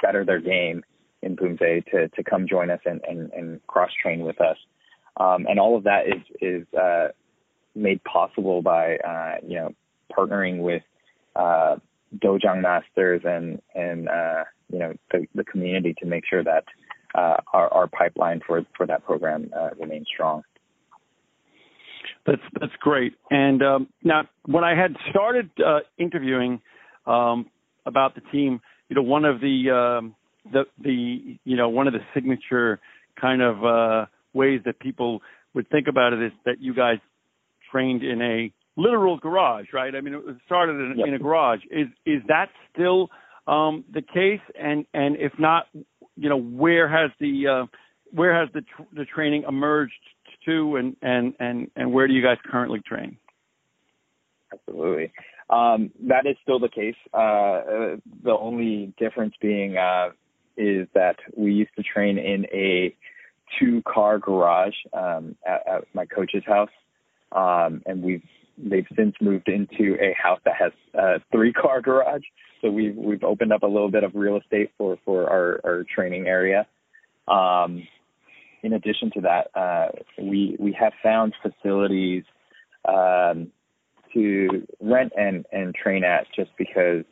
better 0.00 0.24
their 0.24 0.40
game 0.40 0.84
in 1.22 1.36
Poomsae 1.36 1.84
to, 1.90 2.08
to 2.08 2.22
come 2.22 2.46
join 2.46 2.70
us 2.70 2.80
and, 2.84 3.00
and, 3.08 3.32
and 3.32 3.66
cross 3.66 3.90
train 4.00 4.20
with 4.20 4.40
us. 4.40 4.56
Um, 5.16 5.46
and 5.48 5.58
all 5.58 5.76
of 5.76 5.84
that 5.84 6.06
is, 6.06 6.22
is 6.40 6.66
uh, 6.74 7.08
made 7.74 8.02
possible 8.04 8.62
by, 8.62 8.96
uh, 8.96 9.36
you 9.46 9.56
know, 9.56 9.74
partnering 10.16 10.58
with 10.58 10.82
uh, 11.36 11.76
Dojang 12.18 12.62
masters 12.62 13.22
and, 13.24 13.60
and 13.74 14.08
uh, 14.08 14.44
you 14.72 14.78
know, 14.78 14.94
the, 15.12 15.26
the 15.34 15.44
community 15.44 15.94
to 15.98 16.06
make 16.06 16.24
sure 16.26 16.44
that 16.44 16.64
our, 17.14 17.72
our 17.72 17.86
pipeline 17.88 18.40
for, 18.46 18.62
for 18.76 18.86
that 18.86 19.04
program 19.04 19.50
uh, 19.58 19.70
remains 19.78 20.06
strong. 20.12 20.42
That's 22.26 22.42
that's 22.58 22.72
great. 22.80 23.14
And 23.30 23.62
um, 23.62 23.88
now, 24.04 24.22
when 24.44 24.62
I 24.62 24.74
had 24.80 24.94
started 25.10 25.50
uh, 25.58 25.80
interviewing 25.98 26.60
um, 27.06 27.46
about 27.86 28.14
the 28.14 28.20
team, 28.32 28.60
you 28.88 28.96
know, 28.96 29.02
one 29.02 29.24
of 29.24 29.40
the 29.40 29.70
um, 29.70 30.14
the 30.52 30.64
the 30.82 31.38
you 31.44 31.56
know 31.56 31.68
one 31.68 31.86
of 31.86 31.92
the 31.92 32.00
signature 32.14 32.78
kind 33.20 33.42
of 33.42 33.64
uh, 33.64 34.06
ways 34.32 34.60
that 34.66 34.78
people 34.80 35.22
would 35.54 35.68
think 35.70 35.88
about 35.88 36.12
it 36.12 36.22
is 36.22 36.32
that 36.44 36.56
you 36.60 36.74
guys 36.74 36.98
trained 37.70 38.02
in 38.02 38.20
a 38.20 38.52
literal 38.76 39.18
garage, 39.18 39.66
right? 39.72 39.94
I 39.94 40.00
mean, 40.00 40.14
it 40.14 40.36
started 40.46 40.98
in, 40.98 41.14
a 41.14 41.18
garage. 41.18 41.60
Is 41.70 41.88
is 42.06 42.22
that 42.28 42.48
still 42.72 43.08
um, 43.46 43.84
the 43.92 44.02
case? 44.02 44.40
And 44.58 44.86
and 44.92 45.16
if 45.16 45.32
not, 45.38 45.66
you 46.20 46.28
know, 46.28 46.38
where 46.38 46.86
has 46.86 47.10
the 47.18 47.46
uh, 47.48 47.66
where 48.12 48.38
has 48.38 48.50
the 48.52 48.60
tr- 48.60 48.94
the 48.94 49.06
training 49.06 49.44
emerged 49.48 49.92
to, 50.44 50.76
and 50.76 50.94
and 51.00 51.34
and 51.40 51.70
and 51.76 51.92
where 51.92 52.06
do 52.06 52.12
you 52.12 52.22
guys 52.22 52.36
currently 52.44 52.80
train? 52.80 53.16
Absolutely. 54.52 55.12
Um, 55.48 55.90
that 56.08 56.26
is 56.26 56.36
still 56.42 56.58
the 56.58 56.68
case. 56.68 56.96
Uh, 57.14 57.16
uh, 57.16 57.96
the 58.22 58.36
only 58.38 58.92
difference 58.98 59.34
being 59.40 59.78
uh, 59.78 60.10
is 60.56 60.86
that 60.94 61.16
we 61.36 61.52
used 61.52 61.70
to 61.76 61.82
train 61.82 62.18
in 62.18 62.44
a 62.52 62.94
two-car 63.58 64.18
garage 64.18 64.74
um, 64.92 65.36
at, 65.46 65.66
at, 65.66 65.84
my 65.94 66.04
coach's 66.04 66.44
house, 66.46 66.70
um, 67.32 67.82
and 67.86 68.02
we've 68.02 68.22
they've 68.62 68.86
since 68.96 69.14
moved 69.20 69.48
into 69.48 69.96
a 70.00 70.14
house 70.20 70.40
that 70.44 70.54
has 70.58 70.72
a 70.94 71.20
three-car 71.32 71.80
garage. 71.80 72.22
So 72.60 72.70
we've 72.70 72.96
we've 72.96 73.24
opened 73.24 73.52
up 73.52 73.62
a 73.62 73.66
little 73.66 73.90
bit 73.90 74.04
of 74.04 74.14
real 74.14 74.36
estate 74.36 74.70
for 74.76 74.98
for 75.04 75.28
our, 75.28 75.60
our 75.64 75.84
training 75.94 76.26
area. 76.26 76.66
Um, 77.26 77.86
in 78.62 78.74
addition 78.74 79.10
to 79.12 79.20
that, 79.22 79.50
uh, 79.58 79.88
we 80.18 80.56
we 80.58 80.72
have 80.78 80.92
found 81.02 81.34
facilities 81.42 82.24
um, 82.86 83.50
to 84.12 84.66
rent 84.80 85.12
and, 85.16 85.46
and 85.52 85.74
train 85.74 86.04
at 86.04 86.26
just 86.34 86.50
because 86.58 87.04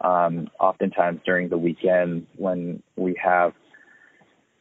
um, 0.00 0.48
oftentimes 0.58 1.20
during 1.24 1.48
the 1.48 1.58
weekends 1.58 2.26
when 2.36 2.82
we 2.96 3.16
have 3.22 3.52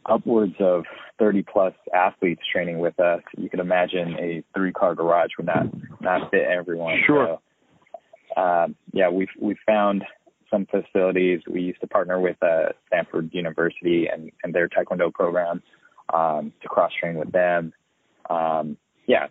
upwards 0.08 0.56
of 0.60 0.84
30 1.20 1.44
plus 1.44 1.74
athletes 1.94 2.42
training 2.52 2.80
with 2.80 3.00
us, 3.00 3.22
you 3.38 3.50
can 3.50 3.60
imagine 3.60 4.16
a 4.20 4.44
three 4.54 4.72
car 4.72 4.96
garage 4.96 5.32
would 5.38 5.48
not, 5.48 5.68
not 6.02 6.32
fit 6.32 6.44
everyone. 6.44 6.98
Sure. 7.06 7.40
So, 8.36 8.42
um, 8.42 8.76
yeah, 8.94 9.10
we've, 9.10 9.30
we've 9.40 9.58
found 9.66 10.04
some 10.52 10.66
facilities. 10.66 11.42
We 11.50 11.62
used 11.62 11.82
to 11.82 11.88
partner 11.88 12.20
with 12.20 12.38
uh, 12.42 12.70
Stanford 12.88 13.30
University 13.34 14.08
and, 14.12 14.32
and 14.44 14.54
their 14.54 14.70
Taekwondo 14.70 15.14
program 15.14 15.62
um, 16.14 16.54
to 16.62 16.68
cross 16.68 16.92
train 17.00 17.16
with 17.16 17.32
them. 17.32 17.74
Um, 18.30 18.78
yeah, 19.08 19.28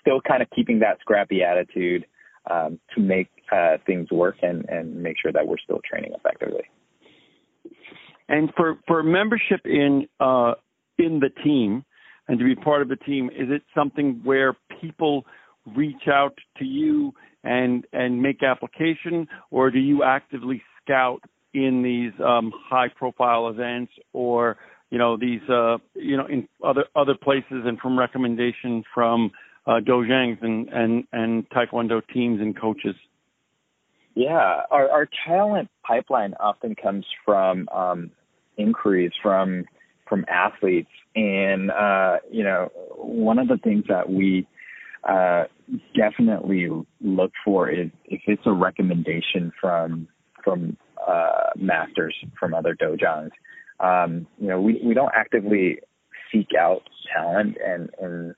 still 0.00 0.20
kind 0.20 0.42
of 0.42 0.48
keeping 0.54 0.80
that 0.80 0.98
scrappy 1.00 1.42
attitude 1.42 2.06
um, 2.50 2.78
to 2.94 3.00
make 3.00 3.28
uh, 3.50 3.78
things 3.86 4.10
work 4.10 4.36
and, 4.42 4.68
and 4.68 4.96
make 5.02 5.16
sure 5.20 5.32
that 5.32 5.46
we're 5.46 5.58
still 5.58 5.80
training 5.88 6.12
effectively. 6.14 6.64
And 8.28 8.50
for, 8.56 8.78
for 8.86 9.02
membership 9.02 9.60
in 9.64 10.08
uh, 10.20 10.54
in 10.98 11.20
the 11.20 11.30
team 11.42 11.84
and 12.28 12.38
to 12.38 12.44
be 12.44 12.54
part 12.54 12.80
of 12.80 12.88
the 12.88 12.96
team, 12.96 13.28
is 13.28 13.48
it 13.50 13.62
something 13.74 14.20
where 14.24 14.56
people 14.80 15.26
reach 15.76 16.08
out 16.08 16.38
to 16.58 16.64
you 16.64 17.12
and 17.42 17.84
and 17.92 18.22
make 18.22 18.42
application, 18.42 19.28
or 19.50 19.70
do 19.70 19.78
you 19.78 20.02
actively 20.02 20.62
scout 20.82 21.20
in 21.52 21.82
these 21.82 22.12
um, 22.24 22.52
high 22.68 22.88
profile 22.88 23.48
events 23.48 23.92
or 24.12 24.56
you 24.90 24.98
know 24.98 25.16
these 25.16 25.42
uh, 25.50 25.76
you 25.94 26.16
know 26.16 26.26
in 26.26 26.48
other 26.64 26.84
other 26.96 27.14
places 27.14 27.64
and 27.66 27.78
from 27.78 27.98
recommendation 27.98 28.82
from 28.94 29.30
uh, 29.66 29.80
dojangs 29.80 30.42
and, 30.42 30.68
and, 30.68 31.04
and 31.12 31.48
taekwondo 31.50 32.00
teams 32.12 32.40
and 32.40 32.58
coaches? 32.58 32.94
Yeah, 34.14 34.62
our, 34.70 34.88
our 34.90 35.08
talent 35.26 35.70
pipeline 35.82 36.34
often 36.38 36.76
comes 36.76 37.04
from 37.24 37.68
um, 37.70 38.10
inquiries 38.56 39.12
from 39.22 39.64
from 40.08 40.24
athletes, 40.28 40.90
and 41.16 41.70
uh, 41.70 42.18
you 42.30 42.44
know, 42.44 42.70
one 42.96 43.38
of 43.38 43.48
the 43.48 43.56
things 43.56 43.84
that 43.88 44.08
we 44.10 44.46
uh, 45.08 45.44
definitely 45.96 46.68
look 47.00 47.32
for 47.44 47.68
is 47.68 47.90
if 48.04 48.20
it's 48.26 48.42
a 48.46 48.52
recommendation 48.52 49.52
from 49.60 50.06
from 50.44 50.76
uh, 51.06 51.50
masters 51.56 52.14
from 52.38 52.54
other 52.54 52.76
dojangs. 52.76 53.30
Um, 53.80 54.26
you 54.38 54.48
know, 54.48 54.60
we 54.60 54.80
we 54.84 54.94
don't 54.94 55.12
actively 55.14 55.80
seek 56.30 56.48
out 56.58 56.82
talent 57.12 57.56
and 57.66 57.90
and 58.00 58.34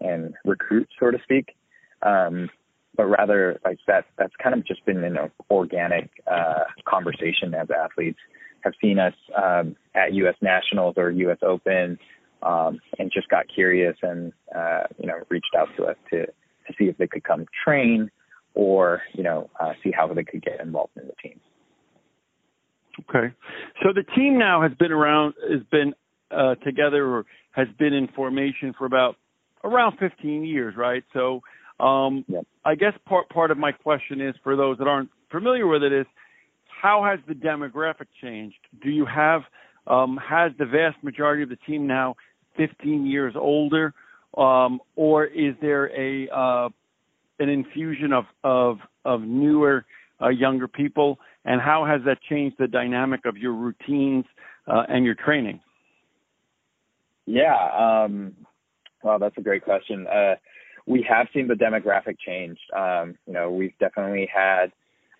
and 0.00 0.34
recruit, 0.44 0.88
so 0.98 1.10
to 1.10 1.18
speak. 1.22 1.54
Um, 2.02 2.48
but 2.98 3.06
rather 3.06 3.58
like 3.64 3.78
that, 3.86 4.04
that's 4.18 4.34
kind 4.42 4.54
of 4.54 4.66
just 4.66 4.84
been 4.84 5.02
an 5.02 5.16
organic, 5.50 6.10
uh, 6.30 6.64
conversation 6.86 7.54
as 7.54 7.68
athletes 7.70 8.18
have 8.60 8.74
seen 8.82 8.98
us, 8.98 9.14
um, 9.40 9.76
at 9.94 10.12
U.S. 10.14 10.34
Nationals 10.42 10.94
or 10.98 11.10
U.S. 11.10 11.38
Open 11.42 11.98
um, 12.42 12.80
and 12.98 13.10
just 13.12 13.28
got 13.28 13.46
curious 13.52 13.96
and 14.02 14.32
uh, 14.54 14.82
you 14.98 15.06
know 15.06 15.14
reached 15.28 15.54
out 15.56 15.68
to 15.76 15.84
us 15.84 15.96
to 16.10 16.26
to 16.26 16.74
see 16.78 16.84
if 16.84 16.96
they 16.98 17.06
could 17.06 17.24
come 17.24 17.46
train 17.64 18.10
or 18.54 19.02
you 19.14 19.22
know 19.22 19.48
uh, 19.60 19.72
see 19.82 19.90
how 19.90 20.12
they 20.12 20.24
could 20.24 20.42
get 20.42 20.60
involved 20.60 20.92
in 20.96 21.06
the 21.06 21.14
team. 21.22 21.40
Okay, 23.08 23.32
so 23.82 23.90
the 23.94 24.02
team 24.16 24.38
now 24.38 24.62
has 24.62 24.72
been 24.76 24.90
around, 24.90 25.34
has 25.48 25.62
been 25.70 25.94
uh, 26.30 26.56
together, 26.56 27.06
or 27.06 27.26
has 27.52 27.68
been 27.78 27.92
in 27.92 28.08
formation 28.08 28.74
for 28.76 28.86
about 28.86 29.16
around 29.64 29.98
15 29.98 30.44
years, 30.44 30.74
right? 30.76 31.04
So, 31.12 31.40
um, 31.80 32.24
yep. 32.28 32.44
I 32.64 32.74
guess 32.74 32.92
part 33.06 33.28
part 33.28 33.50
of 33.50 33.58
my 33.58 33.72
question 33.72 34.20
is 34.20 34.34
for 34.42 34.56
those 34.56 34.78
that 34.78 34.88
aren't 34.88 35.10
familiar 35.30 35.66
with 35.66 35.82
it 35.82 35.92
is 35.92 36.06
how 36.66 37.04
has 37.04 37.18
the 37.26 37.34
demographic 37.34 38.06
changed? 38.20 38.58
Do 38.82 38.90
you 38.90 39.06
have 39.06 39.42
um, 39.86 40.18
has 40.18 40.52
the 40.58 40.66
vast 40.66 41.02
majority 41.02 41.42
of 41.42 41.48
the 41.48 41.56
team 41.56 41.86
now 41.86 42.16
15 42.56 43.06
years 43.06 43.34
older, 43.36 43.94
um, 44.36 44.80
or 44.96 45.24
is 45.24 45.54
there 45.60 45.90
a 45.98 46.28
uh, 46.28 46.68
an 47.38 47.48
infusion 47.48 48.12
of 48.12 48.24
of 48.44 48.78
of 49.04 49.22
newer, 49.22 49.84
uh, 50.20 50.28
younger 50.28 50.68
people? 50.68 51.18
And 51.44 51.60
how 51.60 51.86
has 51.86 52.02
that 52.04 52.18
changed 52.28 52.56
the 52.58 52.68
dynamic 52.68 53.24
of 53.24 53.36
your 53.36 53.54
routines 53.54 54.24
uh, 54.66 54.82
and 54.88 55.04
your 55.04 55.14
training? 55.14 55.60
Yeah, 57.24 57.54
um, 58.04 58.34
well, 59.02 59.18
that's 59.18 59.36
a 59.38 59.40
great 59.40 59.62
question. 59.62 60.06
Uh, 60.06 60.34
we 60.88 61.06
have 61.08 61.28
seen 61.34 61.46
the 61.46 61.54
demographic 61.54 62.16
change. 62.18 62.58
Um, 62.74 63.16
you 63.26 63.34
know, 63.34 63.50
we've 63.50 63.76
definitely 63.78 64.28
had 64.32 64.72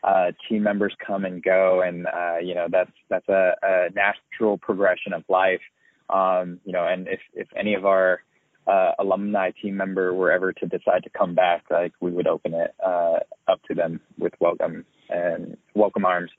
uh, 0.03 0.33
team 0.49 0.63
members 0.63 0.95
come 1.07 1.27
and 1.27 1.43
go, 1.43 1.83
and 1.83 2.07
uh, 2.07 2.39
you 2.43 2.55
know 2.55 2.67
that's 2.71 2.91
that's 3.11 3.29
a, 3.29 3.53
a 3.63 3.89
natural 3.95 4.57
progression 4.57 5.13
of 5.13 5.25
life. 5.29 5.61
Um, 6.09 6.59
you 6.65 6.73
know, 6.73 6.87
and 6.87 7.07
if 7.07 7.21
if 7.35 7.49
any 7.55 7.75
of 7.75 7.85
our 7.85 8.23
uh, 8.67 8.93
alumni 8.99 9.51
team 9.61 9.77
member 9.77 10.15
were 10.15 10.33
ever 10.33 10.53
to 10.55 10.67
decide 10.67 11.05
to 11.05 11.11
come 11.11 11.35
back, 11.35 11.65
like 11.71 11.93
we 12.01 12.11
would 12.11 12.27
open 12.27 12.55
it 12.55 12.75
uh, 12.85 13.19
up 13.47 13.61
to 13.69 13.75
them 13.75 14.01
with 14.19 14.33
welcome 14.41 14.87
and 15.11 15.57
welcome 15.75 16.07
arms. 16.07 16.31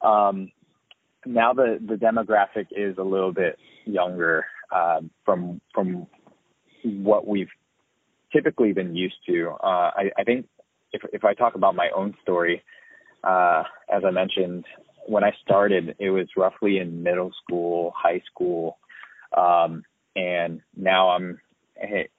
Um, 0.00 0.52
now 1.26 1.54
the 1.54 1.80
the 1.84 1.96
demographic 1.96 2.66
is 2.70 2.98
a 2.98 3.02
little 3.02 3.32
bit 3.32 3.58
younger 3.84 4.44
uh, 4.70 5.00
from 5.24 5.60
from 5.74 6.06
what 6.84 7.26
we've 7.26 7.48
typically 8.34 8.72
been 8.72 8.94
used 8.94 9.16
to. 9.26 9.50
Uh, 9.62 9.90
I, 9.96 10.10
I 10.18 10.24
think 10.24 10.46
if 10.92 11.02
if 11.12 11.24
I 11.24 11.34
talk 11.34 11.54
about 11.54 11.74
my 11.74 11.88
own 11.94 12.14
story, 12.22 12.62
uh, 13.22 13.62
as 13.88 14.02
I 14.06 14.10
mentioned, 14.10 14.64
when 15.06 15.24
I 15.24 15.32
started, 15.44 15.96
it 15.98 16.10
was 16.10 16.26
roughly 16.36 16.78
in 16.78 17.02
middle 17.02 17.30
school, 17.42 17.92
high 17.96 18.22
school, 18.30 18.78
um, 19.36 19.84
and 20.16 20.60
now 20.76 21.10
I'm 21.10 21.40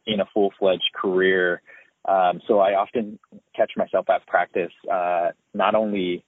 in 0.06 0.20
a 0.20 0.26
full 0.34 0.52
fledged 0.60 0.92
career. 0.96 1.62
Um, 2.06 2.40
so 2.48 2.60
I 2.60 2.76
often 2.76 3.18
catch 3.56 3.72
myself 3.76 4.10
at 4.10 4.28
practice, 4.28 4.72
uh, 4.92 5.30
not 5.56 5.74
only 5.74 6.24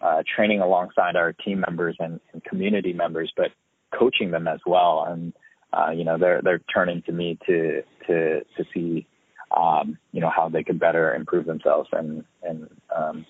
uh, 0.00 0.22
training 0.34 0.60
alongside 0.60 1.16
our 1.16 1.32
team 1.32 1.60
members 1.60 1.96
and, 1.98 2.20
and 2.32 2.42
community 2.44 2.92
members, 2.92 3.30
but 3.36 3.48
coaching 3.96 4.30
them 4.30 4.48
as 4.48 4.60
well. 4.66 5.06
And 5.08 5.32
uh, 5.72 5.90
you 5.90 6.04
know, 6.04 6.16
they're 6.18 6.40
they're 6.42 6.62
turning 6.72 7.02
to 7.02 7.12
me 7.12 7.38
to 7.46 7.82
to 8.06 8.40
to 8.40 8.64
see, 8.72 9.06
um, 9.54 9.98
you 10.12 10.20
know, 10.20 10.30
how 10.34 10.48
they 10.48 10.62
could 10.62 10.77
better 10.88 11.14
improve 11.14 11.46
themselves 11.46 11.88
and 11.92 12.24
and 12.42 12.68
um, 12.96 13.26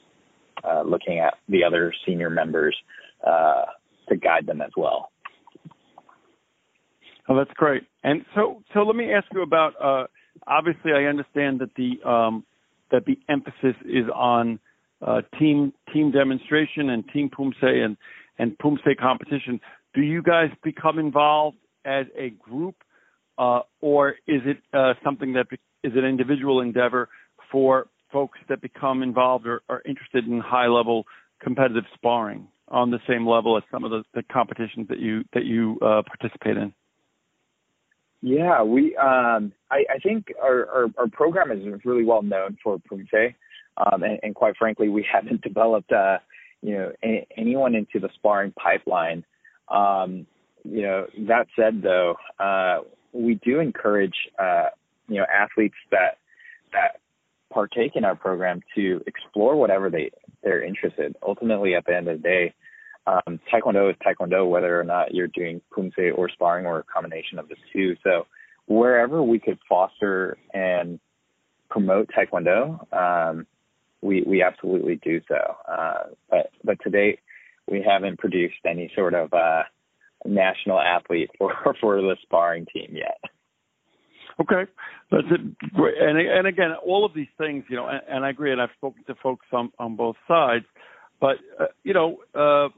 uh, 0.64 0.82
looking 0.82 1.18
at 1.18 1.34
the 1.48 1.64
other 1.64 1.92
senior 2.06 2.30
members 2.30 2.76
uh, 3.26 3.64
to 4.08 4.16
guide 4.16 4.46
them 4.46 4.60
as 4.60 4.70
well. 4.76 5.10
Oh, 7.28 7.36
that's 7.36 7.52
great. 7.54 7.82
And 8.02 8.24
so, 8.34 8.62
so 8.72 8.80
let 8.80 8.96
me 8.96 9.12
ask 9.12 9.26
you 9.32 9.42
about. 9.42 9.74
Uh, 9.82 10.06
obviously, 10.46 10.92
I 10.92 11.04
understand 11.04 11.60
that 11.60 11.70
the 11.76 12.08
um, 12.08 12.44
that 12.90 13.04
the 13.04 13.18
emphasis 13.28 13.76
is 13.84 14.06
on 14.14 14.58
uh, 15.06 15.20
team 15.38 15.72
team 15.92 16.10
demonstration 16.10 16.90
and 16.90 17.04
team 17.12 17.30
Poomsae 17.30 17.84
and 17.84 17.96
and 18.38 18.56
Poomsae 18.58 18.96
competition. 18.98 19.60
Do 19.94 20.00
you 20.00 20.22
guys 20.22 20.48
become 20.62 20.98
involved 20.98 21.58
as 21.84 22.06
a 22.16 22.30
group, 22.30 22.76
uh, 23.36 23.60
or 23.80 24.10
is 24.26 24.42
it 24.46 24.58
uh, 24.72 24.94
something 25.04 25.34
that 25.34 25.46
is 25.84 25.92
an 25.94 26.04
individual 26.04 26.60
endeavor 26.60 27.08
for 27.50 27.86
folks 28.12 28.38
that 28.48 28.60
become 28.60 29.02
involved 29.02 29.46
or 29.46 29.62
are 29.68 29.82
interested 29.86 30.26
in 30.26 30.40
high 30.40 30.66
level 30.66 31.04
competitive 31.40 31.84
sparring 31.94 32.48
on 32.68 32.90
the 32.90 32.98
same 33.08 33.26
level 33.26 33.56
as 33.56 33.62
some 33.70 33.84
of 33.84 33.90
the, 33.90 34.02
the 34.14 34.22
competitions 34.32 34.88
that 34.88 34.98
you 34.98 35.24
that 35.32 35.44
you 35.44 35.78
uh, 35.82 36.02
participate 36.02 36.56
in? 36.56 36.72
Yeah, 38.20 38.62
we. 38.62 38.96
Um, 38.96 39.52
I, 39.70 39.84
I 39.94 39.98
think 40.02 40.32
our, 40.42 40.66
our, 40.68 40.86
our 40.98 41.08
program 41.08 41.52
is 41.52 41.84
really 41.84 42.04
well 42.04 42.22
known 42.22 42.58
for 42.62 42.78
Poomsae, 42.90 43.34
um, 43.76 44.02
and, 44.02 44.18
and 44.22 44.34
quite 44.34 44.56
frankly, 44.56 44.88
we 44.88 45.06
haven't 45.12 45.42
developed 45.42 45.92
uh, 45.92 46.18
you 46.62 46.76
know 46.76 46.92
a, 47.04 47.26
anyone 47.36 47.74
into 47.74 48.00
the 48.00 48.08
sparring 48.14 48.52
pipeline. 48.52 49.24
Um, 49.68 50.26
you 50.64 50.82
know, 50.82 51.06
that 51.28 51.46
said, 51.56 51.82
though, 51.82 52.16
uh, 52.40 52.80
we 53.12 53.34
do 53.44 53.60
encourage 53.60 54.16
uh, 54.38 54.70
you 55.08 55.16
know 55.16 55.26
athletes 55.32 55.76
that 55.90 56.18
that 56.72 57.00
partake 57.52 57.92
in 57.96 58.04
our 58.04 58.14
program 58.14 58.62
to 58.74 59.02
explore 59.06 59.56
whatever 59.56 59.90
they 59.90 60.10
they're 60.42 60.62
interested. 60.62 61.16
Ultimately, 61.26 61.74
at 61.74 61.84
the 61.86 61.96
end 61.96 62.08
of 62.08 62.22
the 62.22 62.28
day, 62.28 62.54
um, 63.06 63.40
Taekwondo 63.52 63.90
is 63.90 63.96
Taekwondo, 64.04 64.48
whether 64.48 64.78
or 64.78 64.84
not 64.84 65.14
you're 65.14 65.28
doing 65.28 65.60
Poomsae 65.72 66.16
or 66.16 66.28
sparring 66.28 66.66
or 66.66 66.80
a 66.80 66.84
combination 66.84 67.38
of 67.38 67.48
the 67.48 67.56
two. 67.72 67.96
So 68.04 68.26
wherever 68.66 69.22
we 69.22 69.38
could 69.38 69.58
foster 69.68 70.36
and 70.52 71.00
promote 71.70 72.10
Taekwondo, 72.16 72.92
um, 72.92 73.46
we 74.00 74.22
we 74.22 74.42
absolutely 74.42 74.96
do 74.96 75.20
so. 75.28 75.56
Uh, 75.66 76.04
but 76.30 76.50
but 76.62 76.78
to 76.82 76.90
date, 76.90 77.20
we 77.66 77.82
haven't 77.82 78.18
produced 78.18 78.56
any 78.66 78.90
sort 78.94 79.14
of 79.14 79.32
uh, 79.32 79.62
national 80.24 80.80
athlete 80.80 81.30
for 81.38 81.54
for 81.80 82.00
the 82.00 82.16
sparring 82.22 82.66
team 82.72 82.90
yet. 82.92 83.18
Okay, 84.40 84.70
that's 85.10 85.26
it. 85.30 85.40
And 85.40 86.18
and 86.18 86.46
again, 86.46 86.70
all 86.86 87.04
of 87.04 87.12
these 87.12 87.28
things, 87.38 87.64
you 87.68 87.76
know, 87.76 87.88
and, 87.88 88.00
and 88.08 88.24
I 88.24 88.30
agree, 88.30 88.52
and 88.52 88.60
I've 88.60 88.70
spoken 88.76 89.02
to 89.08 89.14
folks 89.22 89.46
on 89.52 89.72
on 89.78 89.96
both 89.96 90.16
sides, 90.28 90.64
but 91.20 91.38
uh, 91.58 91.66
you 91.82 91.92
know, 91.92 92.18
uh, 92.34 92.68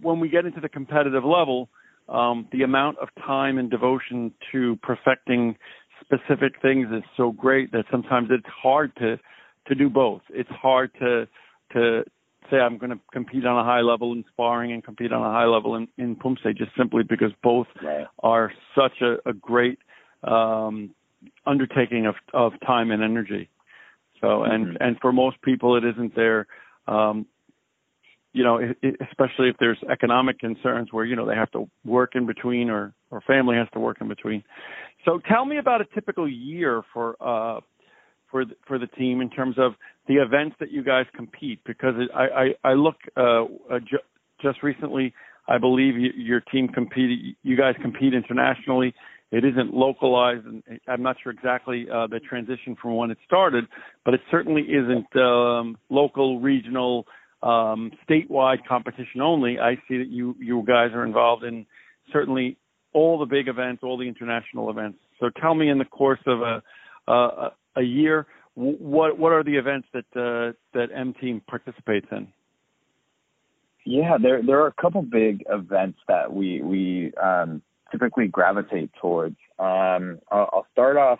when 0.00 0.18
we 0.18 0.28
get 0.28 0.44
into 0.44 0.60
the 0.60 0.68
competitive 0.68 1.24
level, 1.24 1.68
um, 2.08 2.48
the 2.52 2.62
amount 2.62 2.98
of 2.98 3.08
time 3.24 3.58
and 3.58 3.70
devotion 3.70 4.32
to 4.52 4.76
perfecting 4.82 5.56
specific 6.00 6.60
things 6.60 6.88
is 6.92 7.02
so 7.16 7.32
great 7.32 7.72
that 7.72 7.84
sometimes 7.90 8.28
it's 8.30 8.46
hard 8.62 8.94
to 8.96 9.18
to 9.68 9.74
do 9.74 9.88
both. 9.88 10.22
It's 10.30 10.50
hard 10.50 10.90
to 11.00 11.28
to 11.72 12.04
say 12.50 12.58
I'm 12.58 12.78
going 12.78 12.90
to 12.90 13.00
compete 13.12 13.44
on 13.44 13.58
a 13.58 13.64
high 13.64 13.80
level 13.80 14.12
in 14.12 14.24
sparring 14.32 14.72
and 14.72 14.82
compete 14.82 15.12
on 15.12 15.20
a 15.20 15.32
high 15.32 15.46
level 15.46 15.74
in, 15.74 15.88
in 15.98 16.16
Poomsae 16.16 16.56
just 16.56 16.70
simply 16.76 17.02
because 17.02 17.32
both 17.42 17.66
right. 17.82 18.06
are 18.22 18.52
such 18.74 19.02
a, 19.02 19.16
a 19.28 19.32
great 19.32 19.78
um, 20.24 20.90
undertaking 21.46 22.06
of, 22.06 22.14
of 22.34 22.52
time 22.66 22.90
and 22.90 23.02
energy. 23.02 23.48
So, 24.20 24.42
and 24.44 24.66
mm-hmm. 24.66 24.76
and 24.82 24.96
for 25.00 25.12
most 25.12 25.40
people, 25.42 25.76
it 25.76 25.84
isn't 25.84 26.14
there. 26.14 26.46
um, 26.86 27.26
you 28.32 28.44
know, 28.44 28.60
especially 29.10 29.48
if 29.48 29.56
there's 29.58 29.78
economic 29.90 30.38
concerns 30.38 30.92
where 30.92 31.06
you 31.06 31.16
know 31.16 31.26
they 31.26 31.34
have 31.34 31.50
to 31.52 31.70
work 31.86 32.14
in 32.14 32.26
between 32.26 32.68
or 32.68 32.92
or 33.10 33.22
family 33.22 33.56
has 33.56 33.66
to 33.72 33.80
work 33.80 33.96
in 34.02 34.08
between. 34.08 34.44
So 35.06 35.20
tell 35.26 35.46
me 35.46 35.56
about 35.56 35.80
a 35.80 35.86
typical 35.94 36.28
year 36.28 36.82
for 36.92 37.16
uh 37.18 37.60
for 38.30 38.44
the, 38.44 38.54
for 38.66 38.78
the 38.78 38.88
team 38.88 39.22
in 39.22 39.30
terms 39.30 39.56
of 39.58 39.72
the 40.06 40.16
events 40.16 40.56
that 40.60 40.70
you 40.70 40.84
guys 40.84 41.06
compete 41.14 41.60
because 41.64 41.94
I, 42.14 42.24
I 42.64 42.70
I 42.70 42.72
look 42.74 42.96
uh, 43.16 43.44
uh 43.72 43.78
ju- 43.78 44.06
just 44.42 44.62
recently 44.62 45.14
I 45.48 45.56
believe 45.56 45.94
y- 45.94 46.10
your 46.14 46.40
team 46.40 46.68
competed 46.68 47.36
you 47.42 47.56
guys 47.56 47.74
compete 47.80 48.12
internationally. 48.12 48.94
It 49.32 49.44
isn't 49.44 49.74
localized, 49.74 50.46
and 50.46 50.62
I'm 50.86 51.02
not 51.02 51.16
sure 51.22 51.32
exactly 51.32 51.86
uh, 51.92 52.06
the 52.06 52.20
transition 52.20 52.76
from 52.80 52.94
when 52.94 53.10
it 53.10 53.18
started, 53.26 53.64
but 54.04 54.14
it 54.14 54.20
certainly 54.30 54.62
isn't 54.62 55.16
um, 55.16 55.76
local, 55.90 56.38
regional, 56.38 57.06
um, 57.42 57.90
statewide 58.08 58.64
competition 58.68 59.20
only. 59.20 59.58
I 59.58 59.74
see 59.88 59.98
that 59.98 60.08
you 60.08 60.36
you 60.38 60.62
guys 60.64 60.90
are 60.94 61.04
involved 61.04 61.42
in 61.42 61.66
certainly 62.12 62.56
all 62.92 63.18
the 63.18 63.26
big 63.26 63.48
events, 63.48 63.82
all 63.82 63.98
the 63.98 64.08
international 64.08 64.70
events. 64.70 64.98
So 65.18 65.30
tell 65.40 65.54
me, 65.54 65.70
in 65.70 65.78
the 65.78 65.84
course 65.84 66.20
of 66.26 66.40
a 66.40 66.62
a, 67.08 67.50
a 67.76 67.82
year, 67.82 68.26
what 68.54 69.18
what 69.18 69.32
are 69.32 69.42
the 69.42 69.56
events 69.56 69.88
that 69.92 70.06
uh, 70.14 70.52
that 70.72 70.88
M 70.94 71.14
Team 71.20 71.42
participates 71.46 72.06
in? 72.12 72.28
Yeah, 73.84 74.16
there 74.20 74.40
there 74.42 74.60
are 74.62 74.68
a 74.68 74.82
couple 74.82 75.02
big 75.02 75.44
events 75.48 75.98
that 76.08 76.32
we 76.32 76.62
we 76.62 77.12
um, 77.22 77.60
typically 77.90 78.28
gravitate 78.28 78.90
towards. 79.00 79.36
Um, 79.58 80.18
I'll, 80.30 80.66
start 80.72 80.96
off 80.96 81.18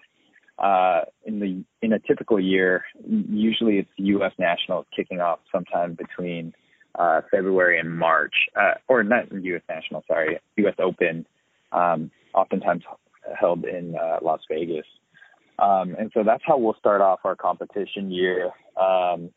uh, 0.58 1.02
in 1.24 1.40
the 1.40 1.64
in 1.82 1.92
a 1.92 1.98
typical 1.98 2.40
year, 2.40 2.84
usually 3.06 3.78
it's 3.78 3.90
U.S. 3.96 4.32
Nationals 4.38 4.86
kicking 4.94 5.20
off 5.20 5.38
sometime 5.52 5.94
between 5.94 6.54
uh, 6.98 7.22
February 7.30 7.78
and 7.78 7.96
March, 7.96 8.34
uh, 8.56 8.74
or 8.88 9.02
not 9.02 9.32
U.S. 9.32 9.62
National, 9.68 10.04
sorry, 10.08 10.38
U.S. 10.56 10.74
Open 10.78 11.26
um, 11.72 12.10
oftentimes 12.34 12.82
held 13.38 13.64
in 13.64 13.96
uh, 13.96 14.18
Las 14.22 14.40
Vegas. 14.50 14.86
Um, 15.58 15.96
and 15.98 16.10
so 16.12 16.22
that's 16.24 16.42
how 16.46 16.58
we'll 16.58 16.76
start 16.78 17.00
off 17.00 17.20
our 17.24 17.36
competition 17.36 18.10
year. 18.10 18.50
Um, 18.80 19.30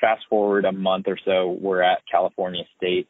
fast 0.00 0.22
forward 0.28 0.64
a 0.64 0.72
month 0.72 1.06
or 1.08 1.18
so, 1.24 1.56
we're 1.60 1.82
at 1.82 2.02
California 2.10 2.64
State, 2.76 3.08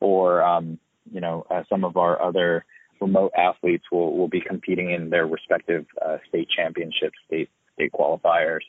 or 0.00 0.42
um, 0.42 0.78
you 1.10 1.20
know, 1.20 1.46
uh, 1.50 1.62
some 1.68 1.84
of 1.84 1.96
our 1.96 2.20
other 2.20 2.64
remote 3.00 3.32
athletes 3.36 3.84
will 3.90 4.16
will 4.16 4.28
be 4.28 4.40
competing 4.40 4.90
in 4.90 5.10
their 5.10 5.26
respective 5.26 5.86
uh, 6.04 6.18
state 6.28 6.48
championships, 6.54 7.16
state 7.26 7.48
state 7.74 7.92
qualifiers. 7.92 8.60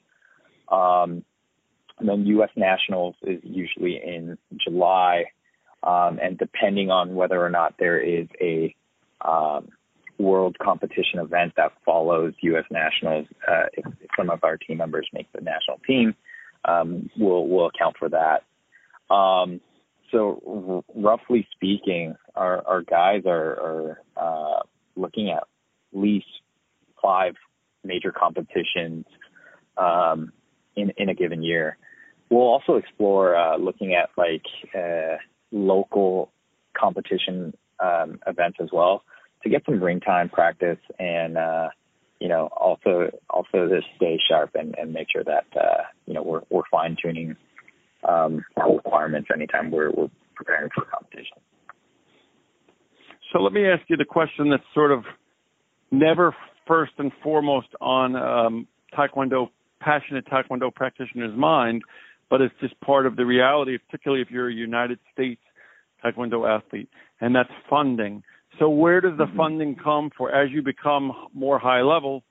Um, 0.72 1.24
and 2.00 2.10
then 2.10 2.26
U.S. 2.28 2.50
Nationals 2.56 3.16
is 3.22 3.40
usually 3.44 4.02
in 4.04 4.38
July, 4.64 5.26
um, 5.84 6.20
and 6.22 6.38
depending 6.38 6.90
on 6.90 7.14
whether 7.14 7.44
or 7.44 7.50
not 7.50 7.76
there 7.78 8.00
is 8.00 8.28
a 8.40 8.76
um, 9.24 9.70
world 10.18 10.58
competition 10.60 11.20
event 11.20 11.54
that 11.58 11.74
follows 11.86 12.34
U.S. 12.42 12.66
Nationals, 12.72 13.28
uh, 13.48 13.66
if, 13.74 13.86
if, 13.86 14.10
some 14.18 14.30
of 14.30 14.44
our 14.44 14.58
team 14.58 14.78
members 14.78 15.08
make 15.14 15.32
the 15.34 15.42
national 15.42 15.80
team, 15.86 16.16
um, 16.66 17.10
we'll 17.18 17.48
we'll 17.48 17.68
account 17.68 17.98
for 17.98 18.10
that. 18.10 18.44
So 20.12 20.84
r- 20.96 21.02
roughly 21.02 21.48
speaking, 21.54 22.16
our, 22.36 22.66
our 22.68 22.82
guys 22.82 23.24
are, 23.26 23.52
are 23.60 24.02
uh, 24.18 24.60
looking 24.96 25.30
at 25.30 25.44
least 25.94 26.28
five 27.02 27.36
major 27.84 28.12
competitions 28.12 29.06
um, 29.78 30.32
in 30.76 30.92
in 30.98 31.10
a 31.10 31.14
given 31.14 31.42
year. 31.44 31.78
We'll 32.30 32.42
also 32.42 32.76
explore 32.76 33.36
uh, 33.36 33.58
looking 33.58 33.94
at 33.94 34.10
like 34.18 34.44
uh, 34.76 35.18
local 35.52 36.32
competition 36.78 37.54
um, 37.80 38.20
events 38.28 38.58
as 38.62 38.70
well 38.72 39.04
to 39.44 39.50
get 39.50 39.64
some 39.66 39.84
ring 39.84 40.00
time 40.00 40.30
practice 40.30 40.78
and 41.00 41.38
uh, 41.38 41.70
you 42.20 42.28
know 42.28 42.48
also 42.56 43.10
also 43.30 43.68
to 43.68 43.82
stay 43.98 44.20
sharp 44.30 44.52
and, 44.56 44.76
and 44.78 44.94
make 44.94 45.08
sure 45.12 45.24
that 45.24 45.46
uh, 45.60 45.84
you 46.06 46.14
know 46.14 46.22
we're 46.22 46.42
we're 46.50 46.62
fine 46.72 46.96
tuning 47.02 47.36
um, 48.08 48.44
our 48.58 48.76
requirements 48.76 49.30
anytime 49.34 49.72
we're 49.72 49.92
we're 49.92 50.10
preparing 50.36 50.70
for 50.74 50.86
competition. 50.86 51.38
So 53.32 53.40
let 53.40 53.54
me 53.54 53.68
ask 53.68 53.84
you 53.88 53.98
the 53.98 54.06
question 54.06 54.50
that's 54.50 54.64
sort 54.74 54.92
of 54.92 55.04
never 55.92 56.36
first 56.68 56.94
and 56.98 57.12
foremost 57.24 57.68
on 57.80 58.16
um, 58.16 58.68
Taekwondo 58.98 59.50
passionate 59.80 60.26
Taekwondo 60.28 60.74
practitioner's 60.74 61.36
mind, 61.38 61.82
but 62.30 62.42
it's 62.42 62.54
just 62.60 62.80
part 62.82 63.06
of 63.06 63.16
the 63.16 63.26
reality, 63.26 63.78
particularly 63.78 64.22
if 64.22 64.30
you're 64.30 64.50
a 64.50 64.54
United 64.54 65.00
States 65.14 65.42
Taekwondo 66.04 66.48
athlete, 66.48 66.90
and 67.20 67.36
that's 67.36 67.50
funding. 67.70 68.24
So 68.60 68.70
where 68.70 69.02
does 69.02 69.18
the 69.18 69.26
mm-hmm. 69.26 69.38
funding 69.38 69.76
come 69.82 70.12
for 70.18 70.34
as 70.34 70.52
you 70.52 70.62
become 70.62 71.12
more 71.34 71.58
high 71.58 71.82
level 71.82 72.24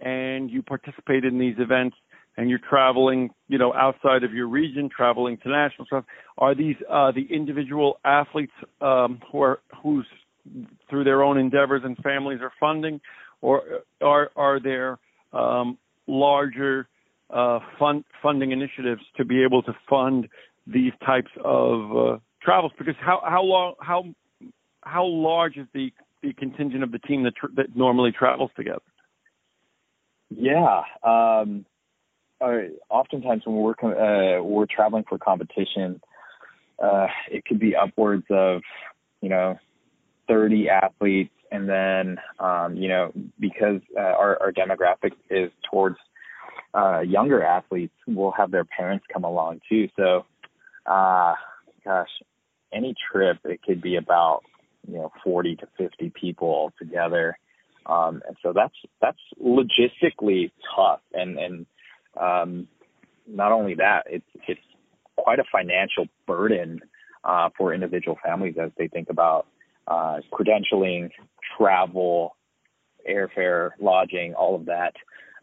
and 0.00 0.50
you 0.50 0.62
participate 0.62 1.24
in 1.24 1.38
these 1.38 1.56
events 1.58 1.96
and 2.36 2.50
you're 2.50 2.60
traveling, 2.68 3.30
you 3.48 3.58
know, 3.58 3.72
outside 3.72 4.22
of 4.24 4.34
your 4.34 4.46
region, 4.46 4.88
traveling 4.94 5.38
to 5.38 5.48
national 5.48 5.86
stuff? 5.86 6.04
Are 6.38 6.54
these 6.54 6.76
uh, 6.90 7.12
the 7.12 7.26
individual 7.34 7.98
athletes 8.04 8.52
um, 8.80 9.20
who 9.30 9.42
are 9.42 9.60
who's 9.82 10.06
through 10.88 11.04
their 11.04 11.22
own 11.22 11.38
endeavors 11.38 11.82
and 11.84 11.96
families 11.98 12.40
are 12.40 12.52
funding, 12.60 13.00
or 13.40 13.62
are 14.02 14.30
are 14.36 14.60
there 14.60 14.98
um, 15.32 15.78
larger 16.06 16.88
uh, 17.30 17.60
fund, 17.78 18.04
funding 18.22 18.52
initiatives 18.52 19.02
to 19.16 19.24
be 19.24 19.42
able 19.42 19.62
to 19.62 19.72
fund 19.88 20.28
these 20.66 20.92
types 21.04 21.30
of 21.42 21.96
uh, 21.96 22.18
travels? 22.42 22.72
Because 22.78 22.94
how 23.00 23.20
how 23.24 23.42
long 23.42 23.74
how 23.80 24.04
how 24.82 25.04
large 25.04 25.56
is 25.56 25.66
the 25.72 25.90
the 26.22 26.32
contingent 26.34 26.82
of 26.82 26.92
the 26.92 26.98
team 26.98 27.22
that 27.24 27.34
tr- 27.36 27.54
that 27.56 27.74
normally 27.74 28.12
travels 28.12 28.50
together? 28.56 28.82
Yeah, 30.28 30.82
um, 31.04 31.64
uh, 32.40 32.58
oftentimes 32.90 33.42
when 33.46 33.56
we're 33.56 34.38
uh, 34.38 34.42
we're 34.42 34.66
traveling 34.66 35.04
for 35.08 35.18
competition, 35.18 36.00
uh, 36.82 37.06
it 37.30 37.44
could 37.44 37.58
be 37.58 37.74
upwards 37.74 38.26
of 38.30 38.62
you 39.20 39.28
know 39.28 39.58
30 40.28 40.68
athletes, 40.68 41.32
and 41.50 41.68
then 41.68 42.18
um, 42.38 42.76
you 42.76 42.88
know 42.88 43.12
because 43.38 43.80
uh, 43.96 44.00
our, 44.00 44.40
our 44.42 44.52
demographic 44.52 45.12
is 45.30 45.50
towards 45.70 45.96
uh, 46.74 47.00
younger 47.00 47.42
athletes, 47.42 47.94
we'll 48.06 48.32
have 48.32 48.50
their 48.50 48.64
parents 48.64 49.06
come 49.10 49.24
along 49.24 49.60
too. 49.68 49.88
So, 49.96 50.26
uh, 50.84 51.34
gosh, 51.84 52.08
any 52.72 52.94
trip 53.10 53.38
it 53.44 53.62
could 53.62 53.80
be 53.80 53.96
about 53.96 54.42
you 54.86 54.98
know 54.98 55.12
40 55.24 55.56
to 55.56 55.68
50 55.78 56.12
people 56.20 56.48
all 56.48 56.72
together. 56.78 57.38
Um, 57.86 58.20
and 58.26 58.36
so 58.42 58.52
that's 58.52 58.74
that's 59.00 59.18
logistically 59.42 60.50
tough, 60.74 61.00
and 61.14 61.38
and 61.38 61.66
um, 62.16 62.68
not 63.26 63.52
only 63.52 63.74
that, 63.74 64.04
it's 64.08 64.26
it's 64.46 64.60
quite 65.16 65.38
a 65.38 65.44
financial 65.50 66.06
burden 66.26 66.80
uh, 67.24 67.50
for 67.56 67.74
individual 67.74 68.18
families 68.24 68.54
as 68.60 68.70
they 68.78 68.88
think 68.88 69.10
about 69.10 69.46
uh, 69.88 70.20
credentialing, 70.32 71.10
travel, 71.56 72.36
airfare, 73.08 73.70
lodging, 73.80 74.34
all 74.34 74.54
of 74.54 74.66
that. 74.66 74.94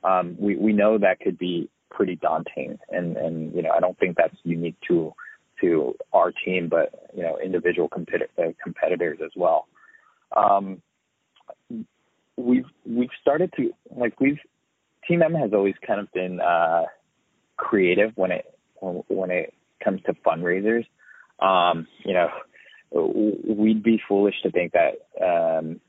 Um, 0.03 0.35
we 0.39 0.55
we 0.55 0.73
know 0.73 0.97
that 0.97 1.19
could 1.19 1.37
be 1.37 1.69
pretty 1.89 2.15
daunting, 2.15 2.79
and 2.89 3.17
and 3.17 3.55
you 3.55 3.61
know 3.61 3.71
I 3.71 3.79
don't 3.79 3.97
think 3.99 4.17
that's 4.17 4.35
unique 4.43 4.75
to 4.87 5.13
to 5.61 5.95
our 6.11 6.31
team, 6.31 6.67
but 6.69 7.09
you 7.15 7.23
know 7.23 7.37
individual 7.39 7.89
competi- 7.89 8.27
uh, 8.37 8.51
competitors 8.61 9.19
as 9.23 9.31
well. 9.35 9.67
Um, 10.35 10.81
we've 12.35 12.65
we've 12.85 13.09
started 13.21 13.53
to 13.57 13.73
like 13.95 14.19
we've 14.19 14.39
Team 15.07 15.21
M 15.21 15.33
has 15.33 15.51
always 15.53 15.75
kind 15.85 15.99
of 15.99 16.11
been 16.11 16.39
uh, 16.39 16.83
creative 17.57 18.11
when 18.15 18.31
it 18.31 18.45
when, 18.81 19.31
it 19.31 19.53
comes 19.83 20.01
to 20.05 20.13
fundraisers. 20.25 20.85
Um, 21.39 21.87
you 22.03 22.13
know, 22.13 22.29
we'd 23.47 23.83
be 23.83 24.01
foolish 24.07 24.35
to 24.43 24.51
think 24.51 24.73
that 24.73 25.05
um, 25.23 25.79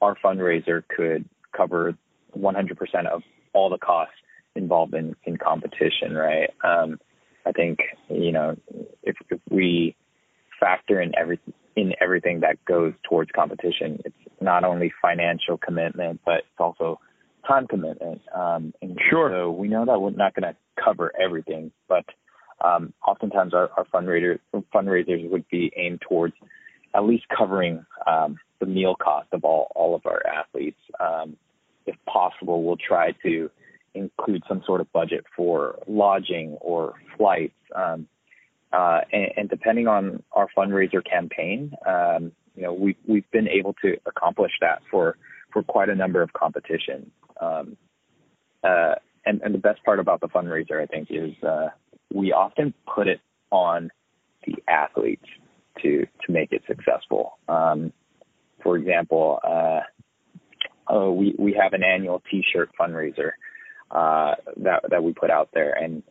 our 0.00 0.16
fundraiser 0.24 0.82
could 0.88 1.28
cover 1.56 1.96
100% 2.36 3.06
of 3.06 3.22
all 3.52 3.70
the 3.70 3.78
costs 3.78 4.14
involved 4.54 4.94
in, 4.94 5.14
in 5.24 5.36
competition, 5.36 6.14
right? 6.14 6.50
Um, 6.64 6.98
I 7.46 7.52
think 7.52 7.78
you 8.08 8.32
know 8.32 8.56
if, 9.02 9.16
if 9.30 9.40
we 9.50 9.96
factor 10.58 11.00
in 11.00 11.12
every 11.18 11.40
in 11.76 11.94
everything 12.00 12.40
that 12.40 12.62
goes 12.64 12.92
towards 13.08 13.30
competition, 13.30 14.00
it's 14.04 14.14
not 14.40 14.64
only 14.64 14.92
financial 15.00 15.56
commitment, 15.56 16.20
but 16.24 16.38
it's 16.38 16.58
also 16.58 17.00
time 17.50 17.66
commitment. 17.66 18.20
Um, 18.34 18.72
and 18.80 18.98
sure. 19.10 19.30
So 19.30 19.50
we 19.50 19.68
know 19.68 19.84
that 19.84 20.00
we're 20.00 20.10
not 20.10 20.34
going 20.34 20.52
to 20.52 20.56
cover 20.82 21.12
everything, 21.20 21.72
but 21.88 22.04
um, 22.64 22.92
oftentimes 23.06 23.54
our, 23.54 23.70
our 23.76 23.86
fundraisers 23.92 24.38
fundraisers 24.74 25.28
would 25.30 25.48
be 25.50 25.72
aimed 25.76 26.02
towards 26.06 26.34
at 26.94 27.04
least 27.04 27.24
covering 27.36 27.84
um, 28.06 28.38
the 28.60 28.66
meal 28.66 28.94
cost 28.94 29.28
of 29.32 29.44
all 29.44 29.70
all 29.74 29.94
of 29.94 30.06
our 30.06 30.22
athletes. 30.26 30.80
Um, 30.98 31.36
if 31.86 31.96
possible, 32.06 32.62
we'll 32.62 32.76
try 32.76 33.12
to 33.24 33.50
include 33.94 34.42
some 34.48 34.62
sort 34.66 34.80
of 34.80 34.92
budget 34.92 35.24
for 35.36 35.78
lodging 35.88 36.56
or 36.60 36.94
flights. 37.16 37.54
Um, 37.74 38.06
uh, 38.72 39.00
and, 39.12 39.32
and, 39.36 39.48
depending 39.48 39.88
on 39.88 40.22
our 40.30 40.46
fundraiser 40.56 41.02
campaign, 41.04 41.72
um, 41.88 42.30
you 42.54 42.62
know, 42.62 42.72
we've 42.72 42.96
we've 43.08 43.28
been 43.32 43.48
able 43.48 43.74
to 43.82 43.96
accomplish 44.06 44.52
that 44.60 44.80
for 44.90 45.16
for 45.52 45.62
quite 45.62 45.88
a 45.88 45.94
number 45.94 46.22
of 46.22 46.32
competitions. 46.32 47.10
Um, 47.40 47.76
uh, 48.62 48.94
and, 49.24 49.40
and 49.42 49.54
the 49.54 49.58
best 49.58 49.82
part 49.84 49.98
about 49.98 50.20
the 50.20 50.28
fundraiser, 50.28 50.82
I 50.82 50.86
think, 50.86 51.08
is 51.10 51.32
uh, 51.42 51.68
we 52.12 52.32
often 52.32 52.74
put 52.92 53.08
it 53.08 53.20
on 53.50 53.90
the 54.46 54.54
athletes 54.68 55.26
to 55.82 56.06
to 56.26 56.32
make 56.32 56.52
it 56.52 56.62
successful. 56.66 57.38
Um, 57.48 57.92
for 58.62 58.76
example, 58.76 59.38
uh, 59.44 59.80
oh, 60.88 61.12
we 61.12 61.34
we 61.38 61.58
have 61.60 61.72
an 61.72 61.82
annual 61.82 62.22
T-shirt 62.30 62.70
fundraiser 62.78 63.30
uh, 63.90 64.34
that 64.58 64.84
that 64.90 65.02
we 65.02 65.12
put 65.12 65.30
out 65.30 65.50
there, 65.54 65.72
and 65.72 66.02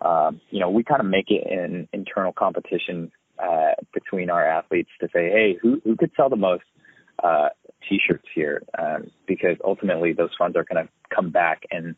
um, 0.00 0.40
you 0.50 0.60
know 0.60 0.70
we 0.70 0.84
kind 0.84 1.00
of 1.00 1.06
make 1.06 1.30
it 1.30 1.50
an 1.50 1.88
internal 1.92 2.32
competition 2.32 3.10
uh, 3.38 3.72
between 3.92 4.30
our 4.30 4.46
athletes 4.46 4.90
to 5.00 5.06
say, 5.12 5.30
hey, 5.30 5.58
who 5.60 5.80
who 5.84 5.96
could 5.96 6.10
sell 6.16 6.28
the 6.28 6.36
most 6.36 6.64
uh, 7.22 7.48
T-shirts 7.88 8.26
here? 8.34 8.62
Um, 8.78 9.10
because 9.26 9.56
ultimately 9.64 10.12
those 10.12 10.30
funds 10.38 10.56
are 10.56 10.64
going 10.64 10.84
to 10.84 10.90
come 11.14 11.30
back 11.30 11.62
and 11.70 11.94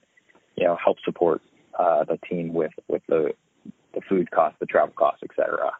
you 0.56 0.64
know 0.64 0.76
help 0.82 0.98
support 1.04 1.40
uh, 1.78 2.04
the 2.04 2.18
team 2.28 2.52
with 2.52 2.72
with 2.88 3.02
the 3.08 3.32
the 3.94 4.00
food 4.08 4.30
costs, 4.30 4.58
the 4.60 4.66
travel 4.66 4.94
costs, 4.96 5.22
et 5.22 5.30
cetera. 5.36 5.72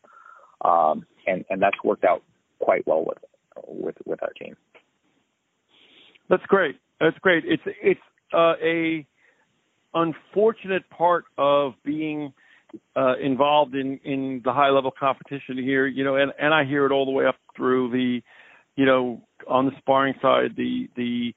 Um, 0.63 1.07
and 1.27 1.45
and 1.51 1.63
that's 1.63 1.77
worked 1.85 2.05
out 2.05 2.23
quite 2.61 2.87
well 2.87 3.05
with 3.05 3.19
with 3.67 3.97
with 4.05 4.23
our 4.23 4.33
team. 4.33 4.57
That's 6.29 6.45
great. 6.47 6.77
That's 7.01 7.19
great. 7.19 7.45
It's 7.47 7.63
it's 7.83 8.01
uh, 8.33 8.55
a 8.63 9.07
unfortunate 9.95 10.89
part 10.91 11.25
of 11.37 11.75
being 11.85 12.33
uh, 12.97 13.15
involved 13.19 13.75
in 13.75 13.99
in 14.05 14.43
the 14.45 14.53
high 14.53 14.71
level 14.71 14.93
competition 14.99 15.59
here. 15.59 15.87
You 15.87 16.05
know, 16.05 16.17
and 16.17 16.33
and 16.39 16.55
I 16.55 16.65
hear 16.65 16.87
it 16.87 16.93
all 16.93 17.05
the 17.05 17.11
way 17.11 17.27
up 17.27 17.37
through 17.57 17.91
the, 17.91 18.23
you 18.77 18.87
know, 18.87 19.23
on 19.49 19.67
the 19.67 19.73
sparring 19.79 20.15
side, 20.21 20.55
the 20.57 20.89
the 20.97 21.35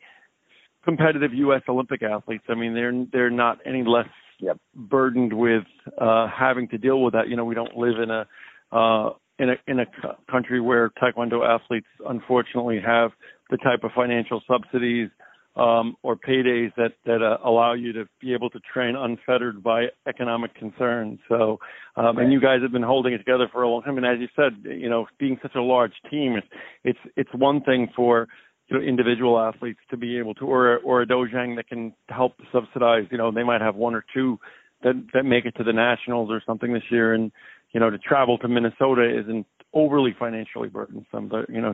competitive 0.84 1.34
U.S. 1.34 1.62
Olympic 1.68 2.04
athletes. 2.04 2.44
I 2.50 2.56
mean, 2.56 2.74
they're 2.74 3.06
they're 3.12 3.30
not 3.30 3.60
any 3.66 3.84
less 3.84 4.08
yep. 4.40 4.58
burdened 4.76 5.34
with 5.34 5.64
uh, 6.00 6.28
having 6.28 6.68
to 6.70 6.78
deal 6.78 7.02
with 7.02 7.14
that. 7.14 7.28
You 7.30 7.36
know, 7.36 7.46
we 7.46 7.56
don't 7.56 7.76
live 7.76 8.00
in 8.00 8.10
a 8.10 8.28
uh, 8.76 9.12
in 9.40 9.50
a 9.50 9.56
in 9.68 9.80
a 9.80 9.86
country 10.30 10.60
where 10.60 10.90
Taekwondo 11.02 11.46
athletes 11.48 11.88
unfortunately 12.08 12.80
have 12.86 13.12
the 13.50 13.58
type 13.58 13.84
of 13.84 13.92
financial 13.96 14.42
subsidies 14.50 15.10
um, 15.56 15.96
or 16.02 16.16
paydays 16.16 16.74
that 16.76 16.94
that 17.06 17.22
uh, 17.22 17.38
allow 17.48 17.74
you 17.74 17.94
to 17.94 18.06
be 18.20 18.34
able 18.34 18.50
to 18.50 18.60
train 18.60 18.96
unfettered 18.96 19.62
by 19.62 19.88
economic 20.08 20.56
concerns. 20.56 21.20
So, 21.30 21.60
um, 21.96 22.18
and 22.18 22.34
you 22.34 22.42
guys 22.42 22.62
have 22.64 22.72
been 22.72 22.84
holding 22.84 23.14
it 23.14 23.20
together 23.20 23.48
for 23.52 23.62
a 23.62 23.70
long 23.70 23.84
time. 23.84 23.98
And 23.98 24.06
as 24.06 24.20
you 24.20 24.28
said, 24.36 24.64
you 24.64 24.90
know, 24.90 25.06
being 25.20 25.38
such 25.42 25.56
a 25.56 25.62
large 25.62 25.94
team, 26.10 26.36
it's 26.36 26.48
it's 26.84 27.00
it's 27.16 27.34
one 27.34 27.62
thing 27.62 27.90
for 27.96 28.28
you 28.68 28.80
know 28.80 28.84
individual 28.84 29.40
athletes 29.40 29.80
to 29.92 29.98
be 29.98 30.18
able 30.18 30.34
to, 30.36 30.46
or 30.46 30.78
or 30.80 31.04
a 31.04 31.08
dojang 31.08 31.56
that 31.58 31.68
can 31.68 31.94
help 32.10 32.34
subsidize. 32.52 33.06
You 33.12 33.18
know, 33.20 33.32
they 33.32 33.44
might 33.44 33.62
have 33.62 33.76
one 33.76 33.94
or 33.94 34.04
two 34.14 34.40
that 34.82 35.06
that 35.14 35.24
make 35.24 35.46
it 35.46 35.56
to 35.58 35.64
the 35.64 35.74
nationals 35.74 36.30
or 36.32 36.42
something 36.46 36.74
this 36.74 36.84
year, 36.90 37.14
and 37.14 37.32
you 37.74 37.80
know, 37.80 37.90
to 37.90 37.98
travel 37.98 38.38
to 38.40 38.48
Minnesota 38.48 39.08
isn't 39.20 39.46
overly 39.74 40.16
financially 40.18 40.70
burdensome. 40.70 41.28
But 41.28 41.50
you 41.50 41.62
know, 41.62 41.74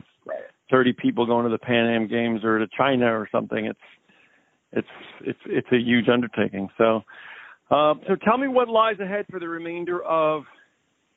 30 0.70 0.94
people 0.94 1.26
going 1.26 1.44
to 1.44 1.50
the 1.50 1.58
Pan 1.58 1.86
Am 1.86 2.08
Games 2.08 2.44
or 2.44 2.58
to 2.58 2.66
China 2.76 3.06
or 3.06 3.28
something. 3.30 3.66
It's 3.66 3.78
it's 4.72 4.88
it's 5.22 5.38
it's 5.46 5.68
a 5.72 5.78
huge 5.78 6.08
undertaking. 6.08 6.68
So, 6.78 7.02
uh, 7.70 7.94
so 8.06 8.16
tell 8.24 8.38
me 8.38 8.48
what 8.48 8.68
lies 8.68 9.00
ahead 9.00 9.26
for 9.30 9.40
the 9.40 9.48
remainder 9.48 10.02
of 10.02 10.44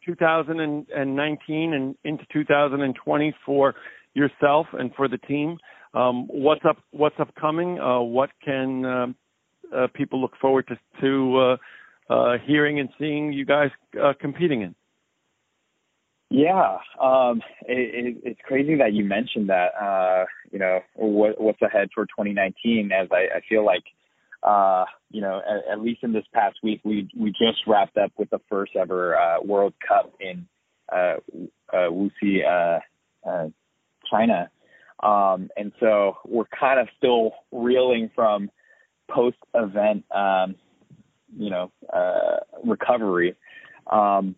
2019 0.05 1.73
and 1.73 1.95
into 2.03 2.25
2020 2.33 3.35
for 3.45 3.75
yourself 4.13 4.67
and 4.73 4.93
for 4.95 5.07
the 5.07 5.17
team. 5.19 5.57
Um, 5.93 6.27
what's 6.27 6.65
up? 6.67 6.77
What's 6.91 7.15
upcoming? 7.19 7.79
Uh, 7.79 7.99
what 7.99 8.31
can 8.43 8.85
uh, 8.85 9.07
uh, 9.75 9.87
people 9.93 10.19
look 10.19 10.33
forward 10.41 10.67
to 10.67 10.77
to 11.01 11.37
uh, 11.37 12.13
uh, 12.13 12.37
hearing 12.45 12.79
and 12.79 12.89
seeing 12.99 13.31
you 13.31 13.45
guys 13.45 13.69
uh, 14.01 14.13
competing 14.19 14.61
in? 14.61 14.75
Yeah, 16.35 16.79
um, 16.99 17.43
it, 17.67 18.07
it, 18.07 18.17
it's 18.23 18.39
crazy 18.43 18.75
that 18.77 18.93
you 18.93 19.05
mentioned 19.05 19.49
that. 19.49 19.75
Uh, 19.79 20.25
you 20.51 20.57
know, 20.57 20.79
what, 20.95 21.39
what's 21.39 21.61
ahead 21.61 21.89
for 21.93 22.07
2019? 22.07 22.91
As 22.91 23.07
I, 23.11 23.37
I 23.37 23.41
feel 23.47 23.63
like, 23.63 23.83
uh, 24.41 24.85
you 25.11 25.21
know, 25.21 25.43
at, 25.47 25.73
at, 25.73 25.81
least 25.81 26.01
in 26.01 26.11
this 26.11 26.25
past 26.33 26.57
week, 26.63 26.81
we 26.83 27.07
we 27.15 27.29
just 27.29 27.67
wrapped 27.67 27.97
up 27.97 28.13
with 28.17 28.31
the 28.31 28.41
first 28.49 28.75
ever 28.75 29.15
uh, 29.15 29.43
World 29.43 29.75
Cup 29.87 30.11
in 30.19 30.47
uh, 30.91 31.17
uh, 31.71 31.91
Wuxi, 31.91 32.43
uh, 32.43 32.79
uh, 33.29 33.49
China, 34.09 34.49
um, 35.03 35.51
and 35.55 35.71
so 35.79 36.17
we're 36.25 36.45
kind 36.59 36.79
of 36.79 36.87
still 36.97 37.33
reeling 37.51 38.09
from 38.15 38.49
post-event, 39.07 40.03
um, 40.11 40.55
you 41.37 41.51
know, 41.51 41.71
uh, 41.93 42.37
recovery. 42.63 43.35
Um, 43.85 44.35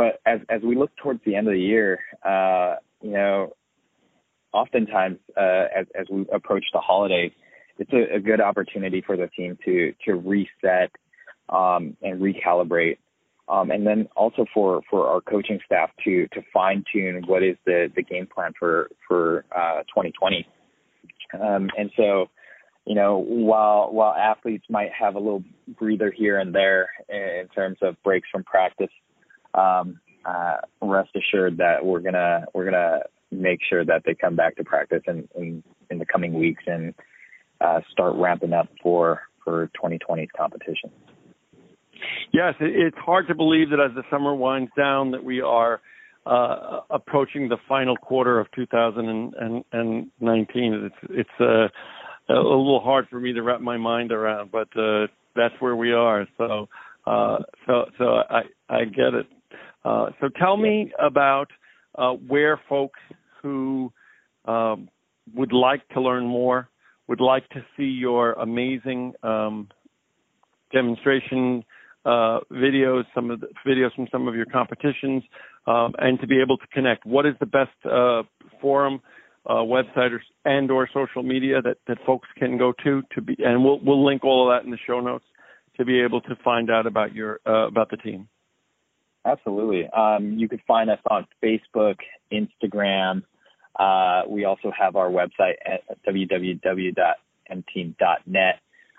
but 0.00 0.18
as 0.24 0.40
as 0.48 0.62
we 0.62 0.76
look 0.76 0.96
towards 0.96 1.20
the 1.26 1.34
end 1.34 1.46
of 1.46 1.52
the 1.52 1.60
year, 1.60 2.00
uh, 2.24 2.76
you 3.02 3.10
know, 3.10 3.52
oftentimes 4.54 5.18
uh, 5.36 5.64
as 5.76 5.84
as 5.94 6.06
we 6.10 6.24
approach 6.32 6.64
the 6.72 6.80
holidays, 6.80 7.32
it's 7.76 7.92
a, 7.92 8.16
a 8.16 8.18
good 8.18 8.40
opportunity 8.40 9.02
for 9.06 9.18
the 9.18 9.28
team 9.36 9.58
to 9.66 9.92
to 10.06 10.14
reset 10.14 10.90
um, 11.50 11.98
and 12.00 12.18
recalibrate, 12.18 12.96
um, 13.50 13.70
and 13.70 13.86
then 13.86 14.08
also 14.16 14.46
for 14.54 14.80
for 14.88 15.06
our 15.06 15.20
coaching 15.20 15.60
staff 15.66 15.90
to 16.02 16.26
to 16.28 16.40
fine 16.50 16.82
tune 16.90 17.22
what 17.26 17.42
is 17.42 17.58
the 17.66 17.92
the 17.94 18.02
game 18.02 18.26
plan 18.26 18.54
for 18.58 18.88
for 19.06 19.44
uh, 19.54 19.82
2020. 19.94 20.48
Um, 21.34 21.68
and 21.76 21.90
so, 21.94 22.30
you 22.86 22.94
know, 22.94 23.18
while 23.18 23.92
while 23.92 24.14
athletes 24.14 24.64
might 24.70 24.92
have 24.98 25.14
a 25.14 25.18
little 25.18 25.44
breather 25.78 26.10
here 26.10 26.38
and 26.38 26.54
there 26.54 26.88
in 27.10 27.48
terms 27.54 27.76
of 27.82 28.02
breaks 28.02 28.30
from 28.32 28.44
practice, 28.44 28.88
um, 29.54 30.00
uh, 30.24 30.56
rest 30.82 31.10
assured 31.16 31.56
that 31.58 31.84
we're 31.84 32.00
gonna 32.00 32.44
we're 32.54 32.64
gonna 32.64 33.00
make 33.30 33.60
sure 33.68 33.84
that 33.84 34.02
they 34.04 34.14
come 34.14 34.36
back 34.36 34.56
to 34.56 34.64
practice 34.64 35.02
in 35.06 35.28
in, 35.36 35.62
in 35.90 35.98
the 35.98 36.06
coming 36.06 36.34
weeks 36.34 36.62
and 36.66 36.94
uh, 37.60 37.80
start 37.90 38.14
ramping 38.16 38.52
up 38.52 38.68
for 38.82 39.22
for 39.44 39.70
2020's 39.82 40.30
competition. 40.36 40.90
Yes, 42.32 42.54
it's 42.60 42.96
hard 42.98 43.28
to 43.28 43.34
believe 43.34 43.70
that 43.70 43.80
as 43.80 43.94
the 43.94 44.02
summer 44.10 44.34
winds 44.34 44.70
down 44.76 45.10
that 45.10 45.22
we 45.22 45.40
are 45.40 45.80
uh, 46.26 46.80
approaching 46.90 47.48
the 47.48 47.56
final 47.68 47.96
quarter 47.96 48.38
of 48.38 48.46
2019. 48.54 49.62
It's 50.52 50.94
it's 51.10 51.40
uh, 51.40 51.68
a 52.32 52.34
little 52.34 52.80
hard 52.80 53.08
for 53.08 53.18
me 53.20 53.32
to 53.32 53.42
wrap 53.42 53.60
my 53.60 53.76
mind 53.76 54.12
around, 54.12 54.50
but 54.52 54.68
uh, 54.76 55.06
that's 55.34 55.54
where 55.60 55.76
we 55.76 55.92
are. 55.92 56.26
So 56.38 56.68
uh, 57.06 57.38
so 57.66 57.86
so 57.98 58.04
I 58.28 58.42
I 58.68 58.84
get 58.84 59.14
it. 59.14 59.26
Uh, 59.84 60.10
so 60.20 60.28
tell 60.28 60.56
me 60.56 60.92
about 60.98 61.48
uh, 61.96 62.12
where 62.12 62.60
folks 62.68 63.00
who 63.42 63.92
um, 64.44 64.88
would 65.34 65.52
like 65.52 65.86
to 65.88 66.00
learn 66.00 66.26
more, 66.26 66.68
would 67.08 67.20
like 67.20 67.48
to 67.50 67.64
see 67.76 67.84
your 67.84 68.32
amazing 68.32 69.14
um, 69.22 69.68
demonstration 70.72 71.64
uh, 72.04 72.40
videos, 72.52 73.04
some 73.14 73.30
of 73.30 73.40
the 73.40 73.48
videos 73.66 73.94
from 73.94 74.06
some 74.10 74.28
of 74.28 74.34
your 74.34 74.46
competitions, 74.46 75.22
um, 75.66 75.94
and 75.98 76.18
to 76.20 76.26
be 76.26 76.40
able 76.40 76.56
to 76.56 76.66
connect. 76.72 77.04
What 77.04 77.26
is 77.26 77.34
the 77.40 77.46
best 77.46 77.70
uh, 77.84 78.22
forum, 78.60 79.00
uh, 79.46 79.54
website, 79.54 80.12
or, 80.12 80.22
and 80.44 80.70
or 80.70 80.88
social 80.94 81.22
media 81.22 81.60
that, 81.62 81.76
that 81.88 81.98
folks 82.06 82.28
can 82.38 82.56
go 82.56 82.72
to 82.84 83.02
to 83.14 83.20
be? 83.20 83.36
And 83.38 83.64
we'll 83.64 83.80
we'll 83.80 84.04
link 84.04 84.24
all 84.24 84.50
of 84.50 84.54
that 84.54 84.64
in 84.64 84.70
the 84.70 84.78
show 84.86 85.00
notes 85.00 85.24
to 85.76 85.84
be 85.84 86.00
able 86.00 86.20
to 86.22 86.36
find 86.42 86.70
out 86.70 86.86
about 86.86 87.14
your 87.14 87.40
uh, 87.46 87.66
about 87.66 87.90
the 87.90 87.96
team. 87.98 88.28
Absolutely. 89.24 89.88
Um, 89.88 90.38
you 90.38 90.48
can 90.48 90.60
find 90.66 90.90
us 90.90 90.98
on 91.10 91.26
Facebook, 91.42 91.96
Instagram. 92.32 93.22
Uh, 93.78 94.22
we 94.28 94.44
also 94.44 94.72
have 94.76 94.96
our 94.96 95.08
website 95.10 95.54
at 95.64 95.82
www.mteam.net. 96.06 97.00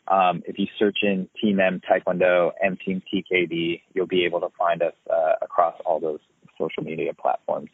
Um, 0.08 0.44
if 0.46 0.58
you 0.58 0.68
search 0.78 0.98
in 1.04 1.30
Team 1.40 1.60
M 1.60 1.82
Taekwondo, 1.90 2.52
M 2.64 2.78
Team 2.84 3.02
TKD, 3.14 3.82
you'll 3.94 4.08
be 4.08 4.26
able 4.26 4.40
to 4.42 4.50
find 4.58 4.82
us 4.82 4.94
uh, 5.10 5.34
across 5.42 5.76
all 5.86 6.00
those 6.00 6.20
social 6.58 6.84
media 6.84 7.14
platforms. 7.14 7.70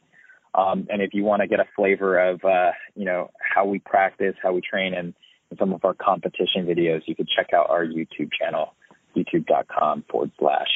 Um, 0.55 0.88
and 0.89 1.01
if 1.01 1.13
you 1.13 1.23
want 1.23 1.41
to 1.41 1.47
get 1.47 1.60
a 1.60 1.67
flavor 1.75 2.17
of, 2.19 2.43
uh, 2.43 2.71
you 2.95 3.05
know, 3.05 3.29
how 3.39 3.65
we 3.65 3.79
practice, 3.79 4.36
how 4.41 4.53
we 4.53 4.62
train, 4.62 4.93
and, 4.93 5.13
and 5.49 5.60
some 5.60 5.73
of 5.73 5.86
our 5.86 5.93
competition 5.93 6.65
videos, 6.65 7.01
you 7.05 7.15
can 7.15 7.27
check 7.27 7.53
out 7.53 7.69
our 7.69 7.86
YouTube 7.86 8.29
channel, 8.39 8.73
youtube.com 9.15 10.03
forward 10.10 10.31
slash. 10.39 10.67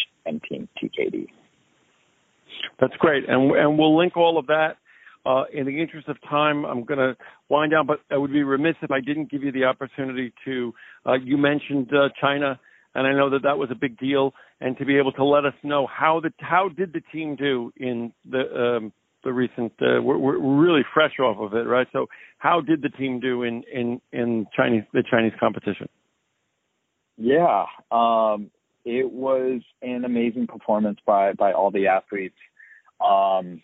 That's 2.80 2.96
great, 2.98 3.28
and 3.28 3.52
and 3.52 3.78
we'll 3.78 3.98
link 3.98 4.18
all 4.18 4.38
of 4.38 4.48
that. 4.48 4.78
Uh, 5.24 5.44
in 5.54 5.68
the 5.68 5.80
interest 5.80 6.08
of 6.08 6.18
time, 6.28 6.66
I'm 6.66 6.84
going 6.84 6.98
to 6.98 7.16
wind 7.48 7.72
down, 7.72 7.86
but 7.86 8.00
I 8.10 8.18
would 8.18 8.34
be 8.34 8.42
remiss 8.42 8.76
if 8.82 8.90
I 8.90 9.02
didn't 9.02 9.30
give 9.30 9.44
you 9.44 9.52
the 9.52 9.66
opportunity 9.66 10.34
to. 10.46 10.74
Uh, 11.06 11.14
you 11.14 11.38
mentioned 11.38 11.90
uh, 11.94 12.10
China, 12.20 12.60
and 12.96 13.06
I 13.06 13.14
know 13.14 13.30
that 13.30 13.44
that 13.44 13.58
was 13.58 13.70
a 13.72 13.76
big 13.76 14.00
deal, 14.00 14.34
and 14.60 14.76
to 14.78 14.86
be 14.86 14.98
able 14.98 15.12
to 15.14 15.24
let 15.24 15.46
us 15.46 15.54
know 15.64 15.88
how 15.88 16.22
the 16.22 16.32
how 16.40 16.70
did 16.70 16.94
the 16.94 17.02
team 17.14 17.36
do 17.36 17.72
in 17.78 18.14
the 18.30 18.78
um, 18.78 18.94
the 19.24 19.32
recent. 19.32 19.74
Uh, 19.82 20.02
we're, 20.02 20.18
we're 20.18 20.40
really 20.40 20.82
fresh 20.94 21.20
off 21.20 21.38
of 21.40 21.54
it, 21.54 21.68
right? 21.68 21.88
So, 21.94 22.08
how 22.38 22.62
did 22.62 22.82
the 22.82 22.90
team 22.90 23.20
do 23.20 23.44
in 23.44 23.64
in 23.72 24.02
in 24.12 24.48
Chinese 24.56 24.84
the 24.94 25.04
Chinese 25.10 25.34
competition? 25.40 25.88
Yeah, 27.18 27.66
um, 27.92 28.50
it 28.86 29.12
was 29.12 29.62
an 29.82 30.06
amazing 30.06 30.48
performance 30.48 30.98
by 31.06 31.34
by 31.34 31.54
all 31.54 31.72
the 31.72 31.88
athletes. 31.88 32.36
Um, 33.02 33.62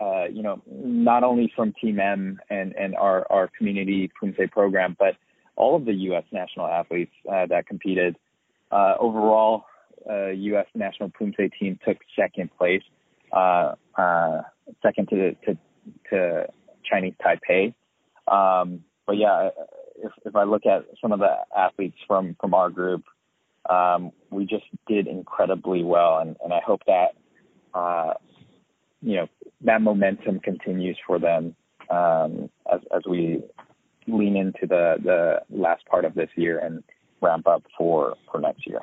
uh, 0.00 0.24
you 0.24 0.42
know, 0.42 0.62
not 0.66 1.22
only 1.22 1.52
from 1.54 1.72
Team 1.80 2.00
M 2.00 2.40
and 2.50 2.74
and 2.74 2.96
our 2.96 3.26
our 3.30 3.48
community 3.56 4.10
Poomsae 4.20 4.50
program, 4.50 4.96
but 4.98 5.16
all 5.56 5.76
of 5.76 5.84
the 5.84 5.94
U.S. 5.94 6.24
national 6.32 6.66
athletes 6.66 7.12
uh, 7.30 7.46
that 7.46 7.66
competed. 7.66 8.16
Uh, 8.72 8.94
overall, 8.98 9.66
uh, 10.10 10.30
U.S. 10.30 10.66
national 10.74 11.10
Poomsae 11.10 11.50
team 11.58 11.78
took 11.86 11.98
second 12.18 12.50
place, 12.58 12.82
uh, 13.32 13.74
uh, 13.96 14.42
second 14.82 15.08
to 15.10 15.34
to 15.46 15.58
to 16.10 16.46
Chinese 16.84 17.14
Taipei. 17.24 17.74
Um, 18.26 18.84
but 19.06 19.16
yeah, 19.16 19.50
if 19.96 20.12
if 20.24 20.34
I 20.34 20.44
look 20.44 20.66
at 20.66 20.86
some 21.00 21.12
of 21.12 21.20
the 21.20 21.36
athletes 21.56 21.96
from 22.06 22.36
from 22.40 22.52
our 22.52 22.70
group, 22.70 23.04
um, 23.70 24.12
we 24.30 24.44
just 24.44 24.64
did 24.86 25.06
incredibly 25.06 25.82
well, 25.82 26.18
and, 26.18 26.36
and 26.42 26.52
I 26.52 26.60
hope 26.66 26.80
that 26.86 27.14
uh, 27.74 28.14
you 29.04 29.16
know 29.16 29.26
that 29.62 29.82
momentum 29.82 30.40
continues 30.40 30.98
for 31.06 31.18
them 31.18 31.54
um, 31.90 32.50
as 32.72 32.80
as 32.94 33.02
we 33.08 33.42
lean 34.06 34.36
into 34.36 34.66
the 34.66 34.96
the 35.02 35.40
last 35.50 35.84
part 35.86 36.04
of 36.04 36.14
this 36.14 36.30
year 36.36 36.58
and 36.58 36.82
ramp 37.20 37.46
up 37.46 37.62
for 37.76 38.14
for 38.30 38.40
next 38.40 38.66
year. 38.66 38.80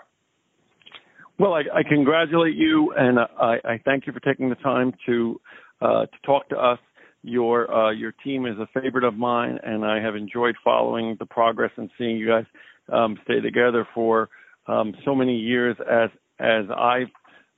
Well, 1.40 1.54
I, 1.54 1.62
I 1.74 1.84
congratulate 1.88 2.56
you, 2.56 2.94
and 2.96 3.18
I, 3.18 3.56
I, 3.66 3.82
thank 3.84 4.06
you 4.06 4.14
for 4.14 4.20
taking 4.20 4.50
the 4.50 4.56
time 4.56 4.94
to 5.08 5.42
uh, 5.82 6.06
to 6.06 6.18
talk 6.24 6.48
to 6.50 6.56
us. 6.56 6.78
your 7.24 7.74
uh, 7.74 7.92
your 7.92 8.12
team 8.24 8.46
is 8.46 8.58
a 8.60 8.68
favorite 8.80 9.04
of 9.04 9.16
mine, 9.16 9.58
and 9.64 9.84
I 9.84 10.02
have 10.02 10.16
enjoyed 10.16 10.56
following 10.64 11.16
the 11.18 11.26
progress 11.26 11.72
and 11.78 11.90
seeing 11.98 12.18
you 12.18 12.28
guys 12.28 12.46
um, 12.94 13.18
stay 13.24 13.40
together 13.40 13.88
for 13.96 14.30
um, 14.68 14.94
so 15.04 15.16
many 15.16 15.36
years 15.36 15.76
as 15.80 16.10
as 16.40 16.66
I've 16.76 17.10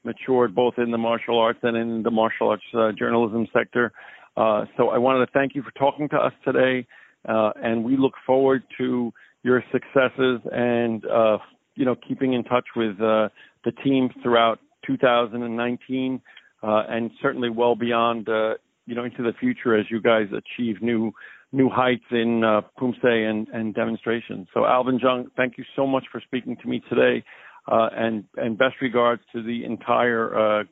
matured 0.04 0.54
both 0.56 0.76
in 0.78 0.92
the 0.92 0.98
martial 0.98 1.40
arts 1.40 1.60
and 1.64 1.78
in 1.78 2.04
the 2.04 2.12
martial 2.12 2.50
arts 2.50 2.64
uh, 2.74 2.92
journalism 2.92 3.48
sector. 3.54 3.92
Uh, 4.36 4.66
so 4.78 4.90
I 4.90 4.98
wanted 4.98 5.26
to 5.26 5.32
thank 5.32 5.56
you 5.56 5.62
for 5.62 5.72
talking 5.72 6.10
to 6.10 6.18
us 6.18 6.34
today, 6.44 6.88
uh, 7.28 7.52
and 7.62 7.84
we 7.84 7.98
look 7.98 8.14
forward 8.26 8.64
to 8.78 9.14
your 9.44 9.64
successes 9.72 10.40
and 10.52 11.06
uh, 11.06 11.38
you 11.76 11.86
know 11.86 11.96
keeping 11.96 12.34
in 12.34 12.44
touch 12.44 12.66
with 12.76 13.00
uh, 13.02 13.30
the 13.66 13.72
team 13.84 14.10
throughout 14.22 14.60
2019 14.88 16.22
uh, 16.64 16.84
and 16.90 17.12
certainly 17.22 17.50
well 17.50 17.76
beyond 17.76 18.28
uh, 18.30 18.54
you 18.86 18.96
know 18.96 19.04
into 19.04 19.22
the 19.22 19.34
future 19.40 19.78
as 19.78 19.86
you 19.90 20.02
guys 20.02 20.28
achieve 20.32 20.82
new 20.82 21.14
new 21.52 21.70
heights 21.70 22.06
in 22.10 22.44
uh, 22.44 22.62
Poomsae 22.80 23.30
and, 23.30 23.48
and 23.50 23.76
demonstrations. 23.76 24.48
So 24.56 24.66
Alvin 24.66 25.00
Jung, 25.00 25.28
thank 25.38 25.58
you 25.58 25.64
so 25.76 25.86
much 25.86 26.06
for 26.12 26.20
speaking 26.20 26.58
to 26.58 26.68
me 26.68 26.82
today, 26.90 27.24
uh, 27.68 27.90
and 27.96 28.26
and 28.38 28.58
best 28.58 28.76
regards 28.82 29.22
to 29.34 29.42
the 29.42 29.64
entire 29.66 30.36
uh, 30.36 30.64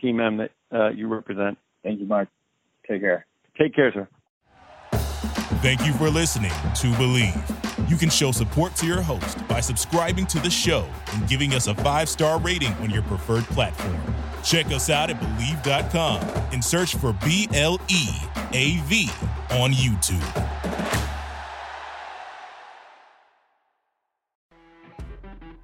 team 0.00 0.20
M 0.20 0.38
that 0.38 0.50
uh, 0.72 0.90
you 0.90 1.08
represent. 1.08 1.58
Thank 1.82 2.00
you, 2.00 2.06
Mark. 2.06 2.28
Take 2.88 3.00
care. 3.00 3.26
Take 3.58 3.74
care, 3.74 3.92
sir. 3.92 4.08
Thank 5.62 5.86
you 5.86 5.92
for 5.92 6.10
listening 6.10 6.50
to 6.50 6.88
Bleav. 6.98 7.88
You 7.88 7.96
can 7.96 8.10
show 8.10 8.32
support 8.32 8.74
to 8.76 8.86
your 8.86 9.00
host 9.00 9.46
by 9.46 9.60
subscribing 9.60 10.26
to 10.26 10.40
the 10.40 10.50
show 10.50 10.88
and 11.12 11.28
giving 11.28 11.52
us 11.54 11.66
a 11.66 11.74
five 11.74 12.08
star 12.08 12.40
rating 12.40 12.72
on 12.74 12.90
your 12.90 13.02
preferred 13.02 13.44
platform. 13.44 14.00
Check 14.42 14.66
us 14.66 14.90
out 14.90 15.10
at 15.10 15.20
Bleav.com 15.20 16.20
and 16.52 16.64
search 16.64 16.96
for 16.96 17.12
B 17.24 17.48
L 17.54 17.80
E 17.88 18.08
A 18.52 18.78
V 18.86 19.08
on 19.50 19.72
YouTube. 19.72 20.71